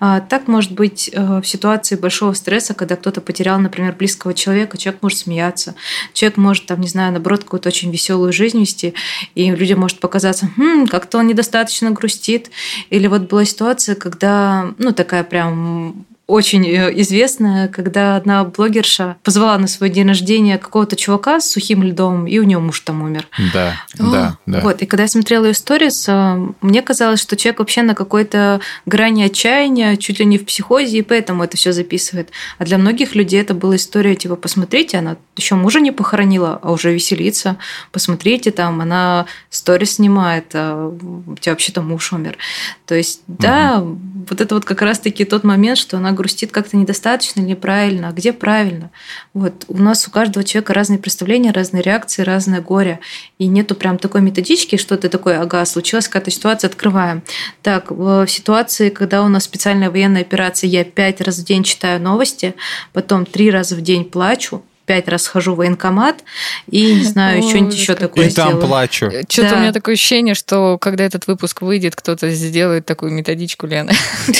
[0.00, 4.78] А так может быть э, в ситуации большого стресса, когда кто-то потерял, например, близкого человека,
[4.78, 5.74] человек может смеяться,
[6.12, 8.94] человек может, там, не знаю, наоборот, какую-то очень веселую жизнь вести,
[9.34, 12.50] и людям может показаться, хм, как-то он недостаточно грустит.
[12.90, 19.58] Или вот была ситуация, когда, ну, такая прям очень э, известная, когда одна блогерша позвала
[19.58, 23.26] на свой день рождения какого-то чувака с сухим льдом, и у нее муж там умер.
[23.52, 24.60] Да, О, да, да.
[24.60, 28.60] Вот, и когда я смотрела ее сторис, э, мне казалось, что человек вообще на какой-то
[28.86, 32.30] грани отчаяния, чуть ли не в психозе, и поэтому это все записывает.
[32.58, 36.70] А для многих людей это была история, типа, посмотрите, она еще мужа не похоронила, а
[36.70, 37.56] уже веселится.
[37.90, 42.38] Посмотрите, там, она сторис снимает, а у тебя вообще-то муж умер.
[42.86, 43.98] То есть, да, угу.
[44.30, 48.12] вот это вот как раз-таки тот момент, что она грустит как-то недостаточно или неправильно, а
[48.12, 48.90] где правильно.
[49.34, 53.00] Вот у нас у каждого человека разные представления, разные реакции, разное горе.
[53.38, 57.22] И нету прям такой методички, что ты такой, ага, случилась какая-то ситуация, открываем.
[57.62, 62.00] Так, в ситуации, когда у нас специальная военная операция, я пять раз в день читаю
[62.00, 62.54] новости,
[62.92, 66.24] потом три раза в день плачу, пять раз схожу в военкомат
[66.68, 68.66] и, не знаю, что-нибудь еще такое И там сделаю.
[68.66, 69.10] плачу.
[69.28, 69.56] Что-то Да.
[69.56, 73.92] у меня такое ощущение, что когда этот выпуск выйдет, кто-то сделает такую методичку Лены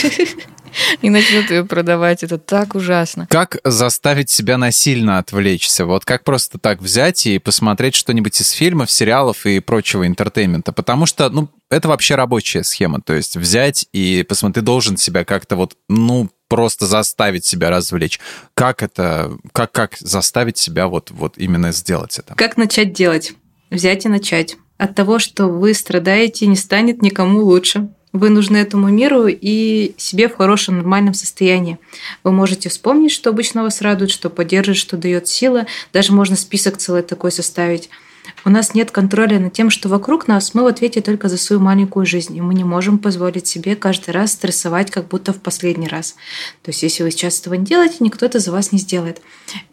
[1.00, 2.22] и начнет ее продавать.
[2.22, 3.26] Это так ужасно.
[3.30, 5.86] Как заставить себя насильно отвлечься?
[5.86, 10.72] Вот как просто так взять и посмотреть что-нибудь из фильмов, сериалов и прочего entertainment а?
[10.72, 13.00] Потому что, ну, это вообще рабочая схема.
[13.00, 18.20] То есть взять и посмотреть, ты должен себя как-то вот, ну, просто заставить себя развлечь.
[18.54, 22.34] Как это, как, как заставить себя вот, вот именно сделать это?
[22.34, 23.32] Как начать делать?
[23.70, 24.56] Взять и начать.
[24.76, 27.88] От того, что вы страдаете, не станет никому лучше.
[28.12, 31.78] Вы нужны этому миру и себе в хорошем, нормальном состоянии.
[32.24, 35.66] Вы можете вспомнить, что обычно вас радует, что поддерживает, что дает силы.
[35.92, 37.88] Даже можно список целый такой составить.
[38.44, 40.54] У нас нет контроля над тем, что вокруг нас.
[40.54, 42.36] Мы в ответе только за свою маленькую жизнь.
[42.36, 46.16] И мы не можем позволить себе каждый раз стрессовать, как будто в последний раз.
[46.62, 49.20] То есть, если вы сейчас этого не делаете, никто это за вас не сделает.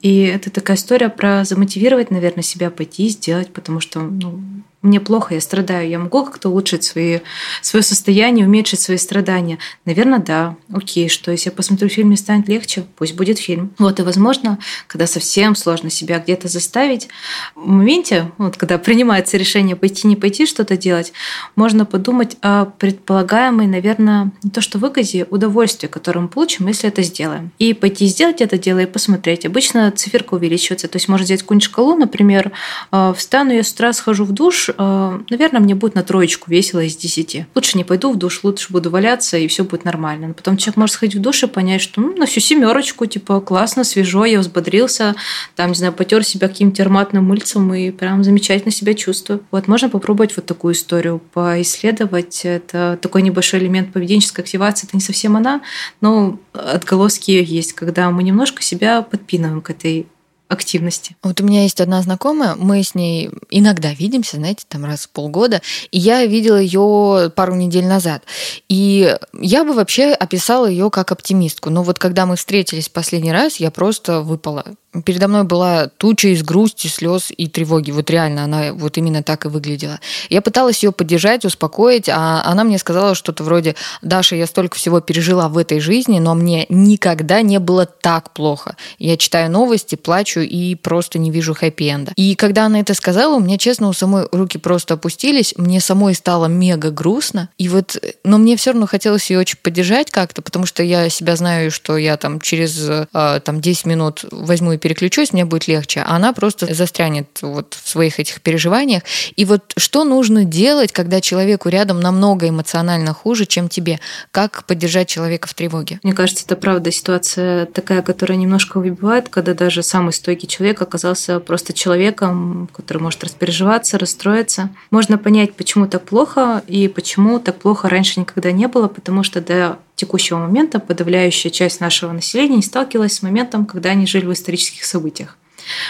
[0.02, 4.40] И это такая история про замотивировать, наверное, себя пойти и сделать, потому что ну,
[4.82, 7.20] мне плохо, я страдаю, я могу как-то улучшить свои,
[7.62, 9.60] свое состояние, уменьшить свои страдания?
[9.84, 10.56] Наверное, да.
[10.74, 13.74] Окей, что если я посмотрю фильм, мне станет легче, пусть будет фильм.
[13.78, 17.10] Вот, и возможно, когда совсем сложно себя где-то заставить,
[17.56, 21.14] в моменте, вот когда принимается решение пойти, не пойти что-то делать,
[21.56, 27.02] можно подумать о предполагаемой, наверное, не то что выгоде, удовольствии, которое мы получим, если это
[27.02, 27.52] сделаем.
[27.58, 29.46] И пойти сделать это дело и посмотреть.
[29.46, 30.88] Обычно циферка увеличивается.
[30.88, 32.52] То есть можно взять какую-нибудь шкалу, например,
[32.92, 36.82] э, встану, я с утра схожу в душ, э, наверное, мне будет на троечку весело
[36.82, 37.46] из 10.
[37.56, 40.28] Лучше не пойду в душ, лучше буду валяться, и все будет нормально.
[40.28, 43.40] Но потом человек может сходить в душ и понять, что ну, на всю семерочку, типа,
[43.40, 45.16] классно, свежо, я взбодрился,
[45.56, 49.44] там, не знаю, потер себя каким-то ароматным мыльцем и прям замечательно себя чувствую.
[49.52, 52.42] Вот можно попробовать вот такую историю поисследовать.
[52.44, 54.88] Это такой небольшой элемент поведенческой активации.
[54.88, 55.62] Это не совсем она,
[56.02, 60.08] но отголоски есть, когда мы немножко себя подпинываем к этой
[60.50, 61.16] активности.
[61.24, 65.10] Вот у меня есть одна знакомая, мы с ней иногда видимся, знаете, там раз в
[65.10, 68.24] полгода, и я видела ее пару недель назад.
[68.68, 71.70] И я бы вообще описала ее как оптимистку.
[71.70, 74.66] Но вот когда мы встретились последний раз, я просто выпала.
[75.06, 77.92] Передо мной была туча из грусти, слез и тревоги.
[77.92, 80.00] Вот реально она вот именно так и выглядела.
[80.32, 85.00] Я пыталась ее поддержать, успокоить, а она мне сказала что-то вроде «Даша, я столько всего
[85.00, 88.76] пережила в этой жизни, но мне никогда не было так плохо.
[88.98, 92.14] Я читаю новости, плачу и просто не вижу хэппи-энда».
[92.16, 96.16] И когда она это сказала, у меня, честно, у самой руки просто опустились, мне самой
[96.16, 97.50] стало мега грустно.
[97.58, 101.36] И вот, но мне все равно хотелось ее очень поддержать как-то, потому что я себя
[101.36, 106.02] знаю, что я там через э, там, 10 минут возьму и переключусь, мне будет легче.
[106.06, 109.04] А она просто застрянет вот в своих этих переживаниях.
[109.36, 114.00] И вот что нужно делать, когда человеку рядом намного эмоционально хуже, чем тебе?
[114.32, 116.00] Как поддержать человека в тревоге?
[116.04, 121.40] Мне кажется, это правда ситуация такая, которая немножко выбивает, когда даже самый стойкий человек оказался
[121.40, 124.70] просто человеком, который может распереживаться, расстроиться.
[124.92, 129.42] Можно понять, почему так плохо и почему так плохо раньше никогда не было, потому что
[129.42, 134.34] до текущего момента подавляющая часть нашего населения не сталкивалась с моментом, когда они жили в
[134.34, 135.36] исторических событиях.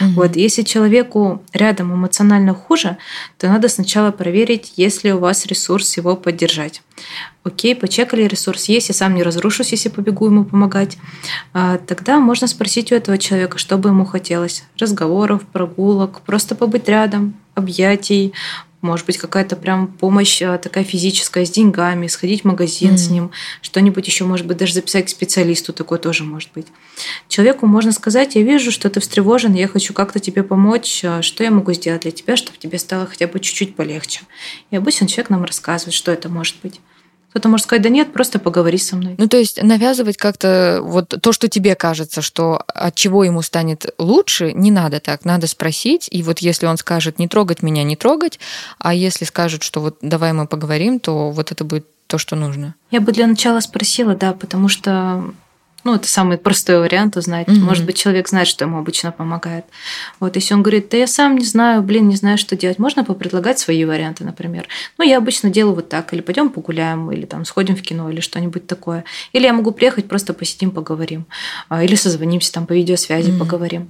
[0.01, 0.09] Угу.
[0.11, 2.97] Вот, если человеку рядом эмоционально хуже,
[3.37, 6.81] то надо сначала проверить, есть ли у вас ресурс его поддержать.
[7.43, 10.97] Окей, почекали, ресурс есть, я сам не разрушусь, если побегу ему помогать.
[11.53, 14.63] А, тогда можно спросить у этого человека, что бы ему хотелось.
[14.77, 18.33] Разговоров, прогулок, просто побыть рядом, объятий,
[18.81, 22.97] может быть, какая-то прям помощь а, такая физическая с деньгами, сходить в магазин mm-hmm.
[22.97, 26.67] с ним, что-нибудь еще, может быть, даже записать к специалисту, такое тоже может быть.
[27.27, 31.51] Человеку можно сказать, я вижу, что ты встревожен, я хочу как-то тебе помочь, что я
[31.51, 34.21] могу сделать для тебя, чтобы тебе стало хотя бы чуть-чуть полегче.
[34.71, 36.79] И обычно человек нам рассказывает, что это может быть.
[37.29, 39.15] Кто-то может сказать, да нет, просто поговори со мной.
[39.17, 43.93] Ну, то есть навязывать как-то вот то, что тебе кажется, что от чего ему станет
[43.99, 45.25] лучше, не надо так.
[45.25, 48.39] Надо спросить, и вот если он скажет не трогать меня, не трогать,
[48.79, 52.73] а если скажет, что вот давай мы поговорим, то вот это будет то, что нужно.
[52.89, 55.31] Я бы для начала спросила, да, потому что
[55.83, 57.47] ну, это самый простой вариант узнать.
[57.47, 57.59] Mm-hmm.
[57.59, 59.65] Может быть, человек знает, что ему обычно помогает.
[60.19, 63.03] Вот, если он говорит, да я сам не знаю, блин, не знаю, что делать, можно
[63.03, 64.67] попредлагать свои варианты, например.
[64.97, 68.19] Ну, я обычно делаю вот так, или пойдем погуляем, или там сходим в кино, или
[68.19, 69.03] что-нибудь такое.
[69.33, 71.25] Или я могу приехать, просто посидим, поговорим.
[71.71, 73.39] Или созвонимся там по видеосвязи, mm-hmm.
[73.39, 73.89] поговорим.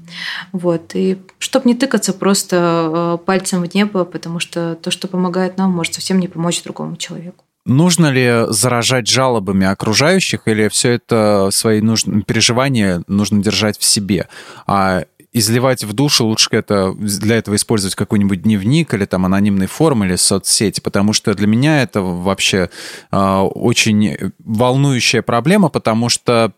[0.52, 5.72] Вот, и чтобы не тыкаться просто пальцем в небо, потому что то, что помогает нам,
[5.72, 7.44] может совсем не помочь другому человеку.
[7.66, 14.28] Нужно ли заражать жалобами окружающих, или все это свои нужные переживания нужно держать в себе?
[14.66, 20.04] А изливать в душу, лучше это для этого использовать какой-нибудь дневник или там анонимный форм
[20.04, 22.70] или соцсети, потому что для меня это вообще
[23.12, 26.54] э, очень волнующая проблема, потому что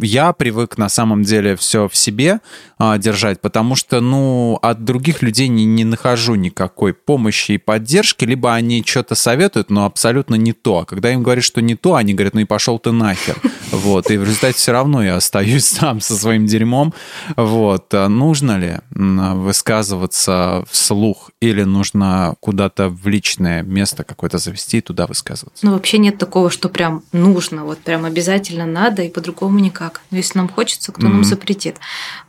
[0.00, 2.40] я привык на самом деле все в себе
[2.78, 8.24] а, держать, потому что, ну, от других людей не, не нахожу никакой помощи и поддержки,
[8.24, 10.80] либо они что-то советуют, но абсолютно не то.
[10.80, 13.36] А когда им говорят, что не то, они говорят, ну и пошел ты нахер.
[13.70, 16.92] Вот, и в результате все равно я остаюсь сам со своим дерьмом.
[17.36, 25.06] Вот, нужно ли высказываться вслух или нужно куда-то в личное место какое-то завести и туда
[25.06, 25.66] высказываться?
[25.66, 30.02] Ну, вообще нет такого, что прям нужно, вот прям обязательно надо, и по-другому никак.
[30.10, 31.10] Но если нам хочется, кто mm-hmm.
[31.10, 31.76] нам запретит?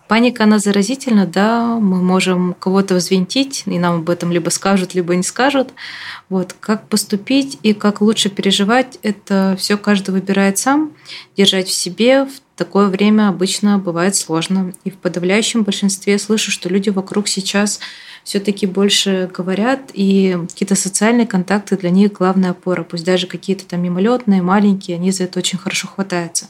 [0.07, 5.15] Паника, она заразительна, да, мы можем кого-то взвинтить, и нам об этом либо скажут, либо
[5.15, 5.69] не скажут.
[6.29, 10.91] Вот, как поступить и как лучше переживать, это все каждый выбирает сам.
[11.37, 14.73] Держать в себе в такое время обычно бывает сложно.
[14.83, 17.79] И в подавляющем большинстве слышу, что люди вокруг сейчас
[18.23, 22.83] все-таки больше говорят, и какие-то социальные контакты для них главная опора.
[22.83, 26.47] Пусть даже какие-то там мимолетные, маленькие, они за это очень хорошо хватаются.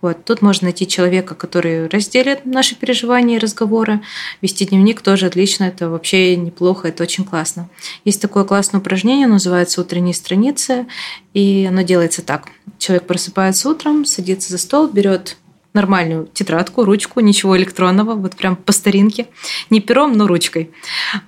[0.00, 0.24] Вот.
[0.24, 4.00] Тут можно найти человека, который разделит наши переживания и разговоры.
[4.40, 7.68] Вести дневник тоже отлично, это вообще неплохо, это очень классно.
[8.04, 10.86] Есть такое классное упражнение, называется «Утренние страницы»,
[11.34, 12.48] и оно делается так.
[12.78, 15.36] Человек просыпается утром, садится за стол, берет
[15.72, 19.26] нормальную тетрадку, ручку, ничего электронного, вот прям по старинке,
[19.70, 20.70] не пером, но ручкой.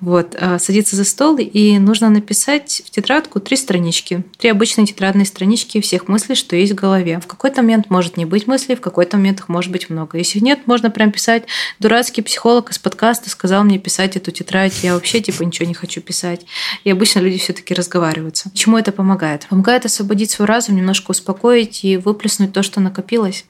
[0.01, 5.27] Вот, а, садиться за стол, и нужно написать в тетрадку три странички, три обычные тетрадные
[5.27, 7.21] странички всех мыслей, что есть в голове.
[7.21, 10.19] В какой-то момент может не быть мыслей, в какой-то момент их может быть много.
[10.19, 11.45] Если нет, можно прям писать.
[11.79, 16.01] Дурацкий психолог из подкаста сказал мне писать эту тетрадь, я вообще типа ничего не хочу
[16.01, 16.47] писать.
[16.83, 18.51] И обычно люди все-таки разговариваются.
[18.55, 19.47] Чему это помогает?
[19.49, 23.45] Помогает освободить свой разум, немножко успокоить и выплеснуть то, что накопилось.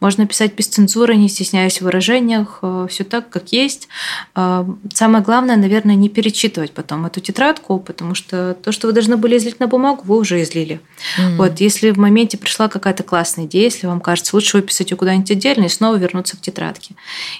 [0.00, 3.88] Можно писать без цензуры, не стесняясь в выражениях, э, все так, как есть.
[4.34, 9.16] Э, самое главное, наверное, не перечитывать потом эту тетрадку, потому что то, что вы должны
[9.16, 10.80] были излить на бумагу, вы уже излили.
[11.18, 11.36] Mm-hmm.
[11.36, 15.30] Вот, если в моменте пришла какая-то классная идея, если вам кажется, лучше выписать ее куда-нибудь
[15.30, 16.94] отдельно и снова вернуться к тетрадке.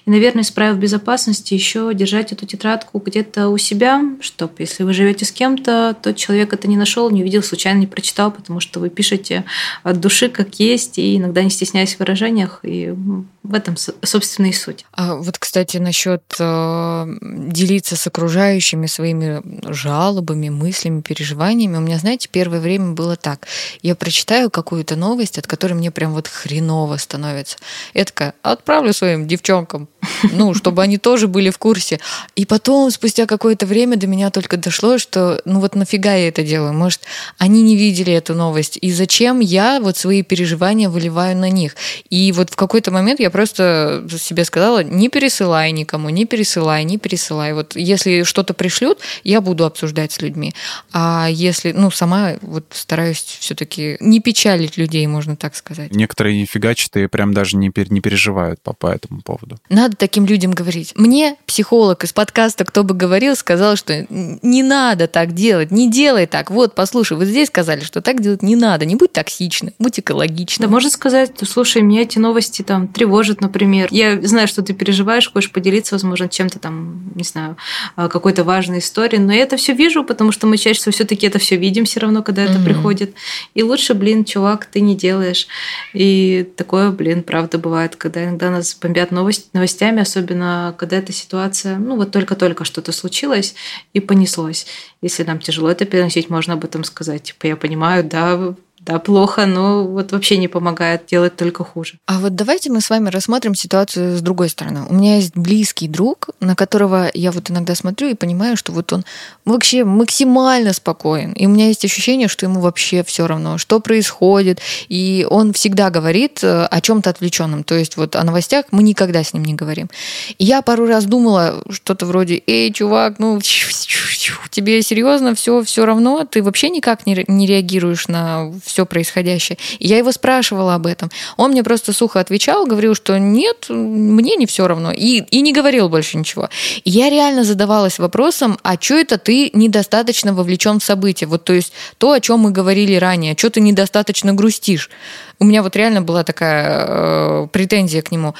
[0.06, 4.92] И, наверное, из правил безопасности еще держать эту тетрадку где-то у себя, чтобы, если вы
[4.92, 8.80] живете с кем-то, тот человек это не нашел, не увидел, случайно не прочитал, потому что
[8.80, 9.44] вы пишете
[9.82, 13.26] от души, как есть, и иногда не стесняясь в выражениях, и 嗯。
[13.48, 14.84] В этом, собственно, и суть.
[14.92, 19.40] А вот, кстати, насчет э, делиться с окружающими своими
[19.72, 21.78] жалобами, мыслями, переживаниями.
[21.78, 23.46] У меня, знаете, первое время было так.
[23.80, 27.56] Я прочитаю какую-то новость, от которой мне прям вот хреново становится.
[27.94, 29.88] Я такая, отправлю своим девчонкам,
[30.32, 32.00] ну, чтобы они тоже были в курсе.
[32.36, 36.42] И потом, спустя какое-то время до меня только дошло, что, ну вот нафига я это
[36.42, 36.74] делаю?
[36.74, 37.00] Может,
[37.38, 41.76] они не видели эту новость, и зачем я вот свои переживания выливаю на них?
[42.10, 46.98] И вот в какой-то момент я просто себе сказала, не пересылай никому, не пересылай, не
[46.98, 47.52] пересылай.
[47.52, 50.54] Вот если что-то пришлют, я буду обсуждать с людьми.
[50.92, 55.94] А если, ну, сама вот стараюсь все-таки не печалить людей, можно так сказать.
[55.94, 59.58] Некоторые нифигачатые прям даже не, пер, не переживают по, по этому поводу.
[59.68, 60.94] Надо таким людям говорить.
[60.96, 66.26] Мне психолог из подкаста «Кто бы говорил» сказал, что не надо так делать, не делай
[66.26, 66.50] так.
[66.50, 68.84] Вот, послушай, вы здесь сказали, что так делать не надо.
[68.84, 70.68] Не будь токсичным, будь экологичным.
[70.68, 73.88] Да можно сказать, слушай, меня эти новости там тревожат, например.
[73.90, 77.56] Я знаю, что ты переживаешь, хочешь поделиться, возможно, чем-то там, не знаю,
[77.96, 81.26] а, какой-то важной историей, но я это все вижу, потому что мы чаще всего все-таки
[81.26, 82.64] это все видим все равно, когда это mm-hmm.
[82.64, 83.14] приходит.
[83.54, 85.46] И лучше, блин, чувак, ты не делаешь.
[85.92, 91.76] И такое, блин, правда бывает, когда иногда нас бомбят новость, новостями, особенно когда эта ситуация,
[91.76, 93.54] ну вот только-только что-то случилось
[93.92, 94.66] и понеслось.
[95.02, 97.22] Если нам тяжело это переносить, можно об этом сказать.
[97.24, 98.54] Типа, я понимаю, да,
[98.88, 101.98] да, плохо, но вот вообще не помогает, делать только хуже.
[102.06, 104.86] А вот давайте мы с вами рассмотрим ситуацию с другой стороны.
[104.88, 108.90] У меня есть близкий друг, на которого я вот иногда смотрю и понимаю, что вот
[108.94, 109.04] он
[109.44, 111.32] вообще максимально спокоен.
[111.32, 114.60] И у меня есть ощущение, что ему вообще все равно, что происходит.
[114.88, 117.64] И он всегда говорит э, о чем-то отвлеченном.
[117.64, 119.90] То есть вот о новостях мы никогда с ним не говорим.
[120.38, 123.38] И я пару раз думала что-то вроде, эй, чувак, ну
[124.50, 129.58] тебе серьезно все все равно, ты вообще никак не, не реагируешь на все происходящее.
[129.78, 131.10] И я его спрашивала об этом.
[131.36, 134.92] Он мне просто сухо отвечал, говорил, что нет, мне не все равно.
[134.92, 136.48] И, и не говорил больше ничего.
[136.84, 141.26] И я реально задавалась вопросом, а что это ты недостаточно вовлечен в события?
[141.26, 144.90] Вот то есть то, о чем мы говорили ранее, что ты недостаточно грустишь.
[145.38, 148.34] У меня вот реально была такая э, претензия к нему.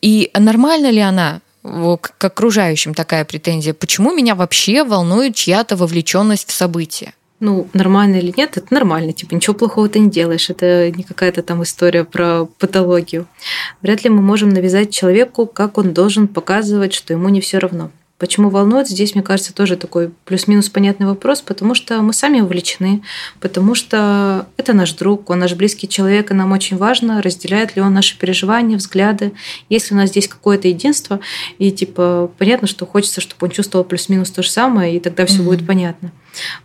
[0.00, 1.40] И нормально ли она?
[1.62, 3.72] к окружающим такая претензия.
[3.72, 7.14] Почему меня вообще волнует чья-то вовлеченность в события?
[7.42, 9.12] Ну, нормально или нет, это нормально.
[9.12, 10.48] Типа, ничего плохого ты не делаешь.
[10.48, 13.26] Это не какая-то там история про патологию.
[13.82, 17.90] Вряд ли мы можем навязать человеку, как он должен показывать, что ему не все равно.
[18.18, 18.86] Почему волнует?
[18.86, 23.02] Здесь, мне кажется, тоже такой плюс-минус понятный вопрос, потому что мы сами увлечены,
[23.40, 27.82] потому что это наш друг, он наш близкий человек, и нам очень важно, разделяет ли
[27.82, 29.32] он наши переживания, взгляды.
[29.68, 31.18] Если у нас здесь какое-то единство,
[31.58, 35.40] и типа понятно, что хочется, чтобы он чувствовал плюс-минус то же самое, и тогда все
[35.40, 35.44] mm-hmm.
[35.44, 36.12] будет понятно.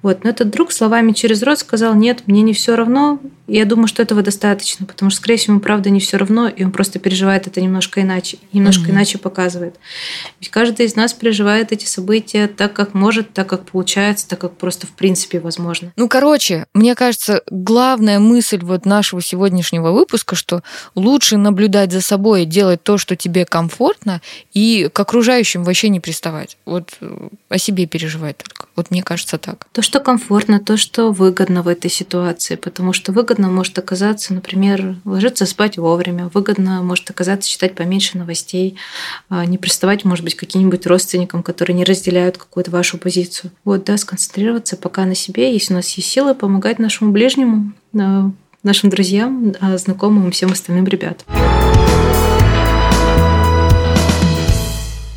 [0.02, 0.24] Вот.
[0.24, 3.20] Но этот друг словами через рот сказал, нет, мне не все равно.
[3.48, 6.50] И я думаю, что этого достаточно, потому что, скорее всего, ему правда не все равно,
[6.50, 8.92] и он просто переживает это немножко иначе, немножко mm-hmm.
[8.92, 9.80] иначе показывает.
[10.42, 14.58] Ведь каждый из нас переживает эти события так, как может, так, как получается, так, как
[14.58, 15.94] просто в принципе возможно.
[15.96, 20.62] Ну, короче, мне кажется, главная мысль вот нашего сегодняшнего выпуска, что
[20.96, 24.22] лучше наблюдать за собой, делать то, что тебе комфортно,
[24.54, 26.58] и к окружающим вообще не приставать.
[26.66, 28.66] Вот э, о себе переживать только.
[28.76, 29.70] Вот мне кажется так так?
[29.72, 34.98] То, что комфортно, то, что выгодно в этой ситуации, потому что выгодно может оказаться, например,
[35.06, 38.78] ложиться спать вовремя, выгодно может оказаться читать поменьше новостей,
[39.30, 43.52] а, не приставать, может быть, каким-нибудь родственникам, которые не разделяют какую-то вашу позицию.
[43.64, 48.32] Вот, да, сконцентрироваться пока на себе, если у нас есть силы, помогать нашему ближнему, а,
[48.64, 51.26] нашим друзьям, а, знакомым и всем остальным ребятам.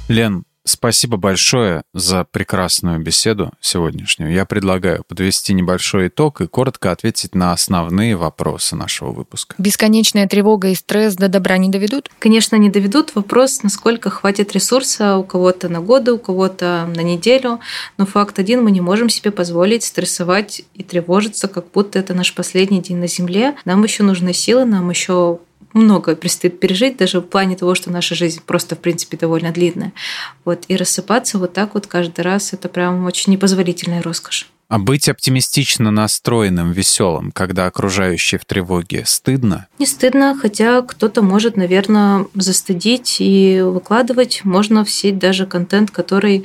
[0.08, 4.32] Лен, Спасибо большое за прекрасную беседу сегодняшнюю.
[4.32, 9.56] Я предлагаю подвести небольшой итог и коротко ответить на основные вопросы нашего выпуска.
[9.58, 12.08] Бесконечная тревога и стресс до добра не доведут?
[12.20, 13.16] Конечно, не доведут.
[13.16, 17.58] Вопрос, насколько хватит ресурса у кого-то на годы, у кого-то на неделю.
[17.98, 22.32] Но факт один, мы не можем себе позволить стрессовать и тревожиться, как будто это наш
[22.32, 23.56] последний день на Земле.
[23.64, 25.40] Нам еще нужны силы, нам еще
[25.72, 29.92] много предстоит пережить, даже в плане того, что наша жизнь просто, в принципе, довольно длинная.
[30.44, 34.50] Вот, и рассыпаться вот так вот каждый раз– это прям очень непозволительная роскошь.
[34.70, 39.66] А быть оптимистично настроенным, веселым, когда окружающие в тревоге, стыдно?
[39.80, 44.42] Не стыдно, хотя кто-то может, наверное, застыдить и выкладывать.
[44.44, 46.44] Можно в сеть даже контент, который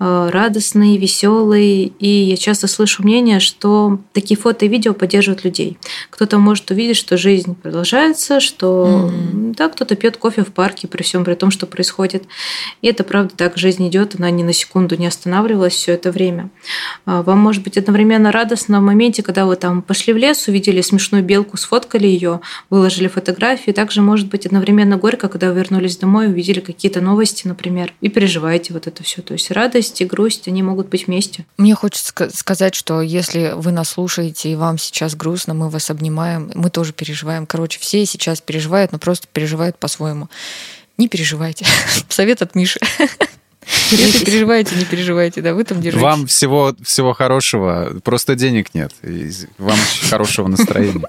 [0.00, 1.92] э, радостный, веселый.
[2.00, 5.78] И я часто слышу мнение, что такие фото и видео поддерживают людей.
[6.10, 9.54] Кто-то может увидеть, что жизнь продолжается, что mm-hmm.
[9.54, 12.24] да, кто-то пьет кофе в парке при всем при том, что происходит.
[12.82, 16.50] И это правда так, жизнь идет, она ни на секунду не останавливалась все это время.
[17.06, 20.48] А, вам может может быть одновременно радостно в моменте, когда вы там пошли в лес,
[20.48, 22.40] увидели смешную белку, сфоткали ее,
[22.70, 23.72] выложили фотографии.
[23.72, 28.72] Также может быть одновременно горько, когда вы вернулись домой, увидели какие-то новости, например, и переживаете
[28.72, 29.20] вот это все.
[29.20, 31.44] То есть радость и грусть, они могут быть вместе.
[31.58, 36.50] Мне хочется сказать, что если вы нас слушаете и вам сейчас грустно, мы вас обнимаем,
[36.54, 37.44] мы тоже переживаем.
[37.44, 40.30] Короче, все сейчас переживают, но просто переживают по-своему.
[40.96, 41.66] Не переживайте.
[42.08, 42.80] Совет от Миши.
[43.90, 46.02] Если переживаете, не переживайте, да, вы там держитесь.
[46.02, 48.92] Вам всего, всего хорошего, просто денег нет.
[49.58, 51.02] Вам хорошего настроения.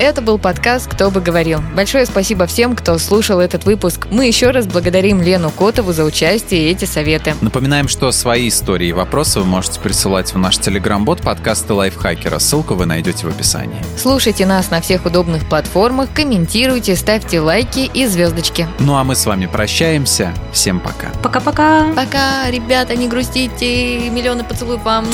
[0.00, 1.60] Это был подкаст «Кто бы говорил».
[1.74, 4.06] Большое спасибо всем, кто слушал этот выпуск.
[4.12, 7.34] Мы еще раз благодарим Лену Котову за участие и эти советы.
[7.40, 12.38] Напоминаем, что свои истории и вопросы вы можете присылать в наш телеграм-бот подкаста Лайфхакера.
[12.38, 13.82] Ссылку вы найдете в описании.
[13.96, 18.68] Слушайте нас на всех удобных платформах, комментируйте, ставьте лайки и звездочки.
[18.78, 20.32] Ну а мы с вами прощаемся.
[20.52, 21.08] Всем пока.
[21.24, 21.88] Пока-пока.
[21.96, 24.08] Пока, ребята, не грустите.
[24.10, 25.06] Миллионы поцелуев вам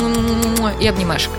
[0.79, 1.31] и обнимашек.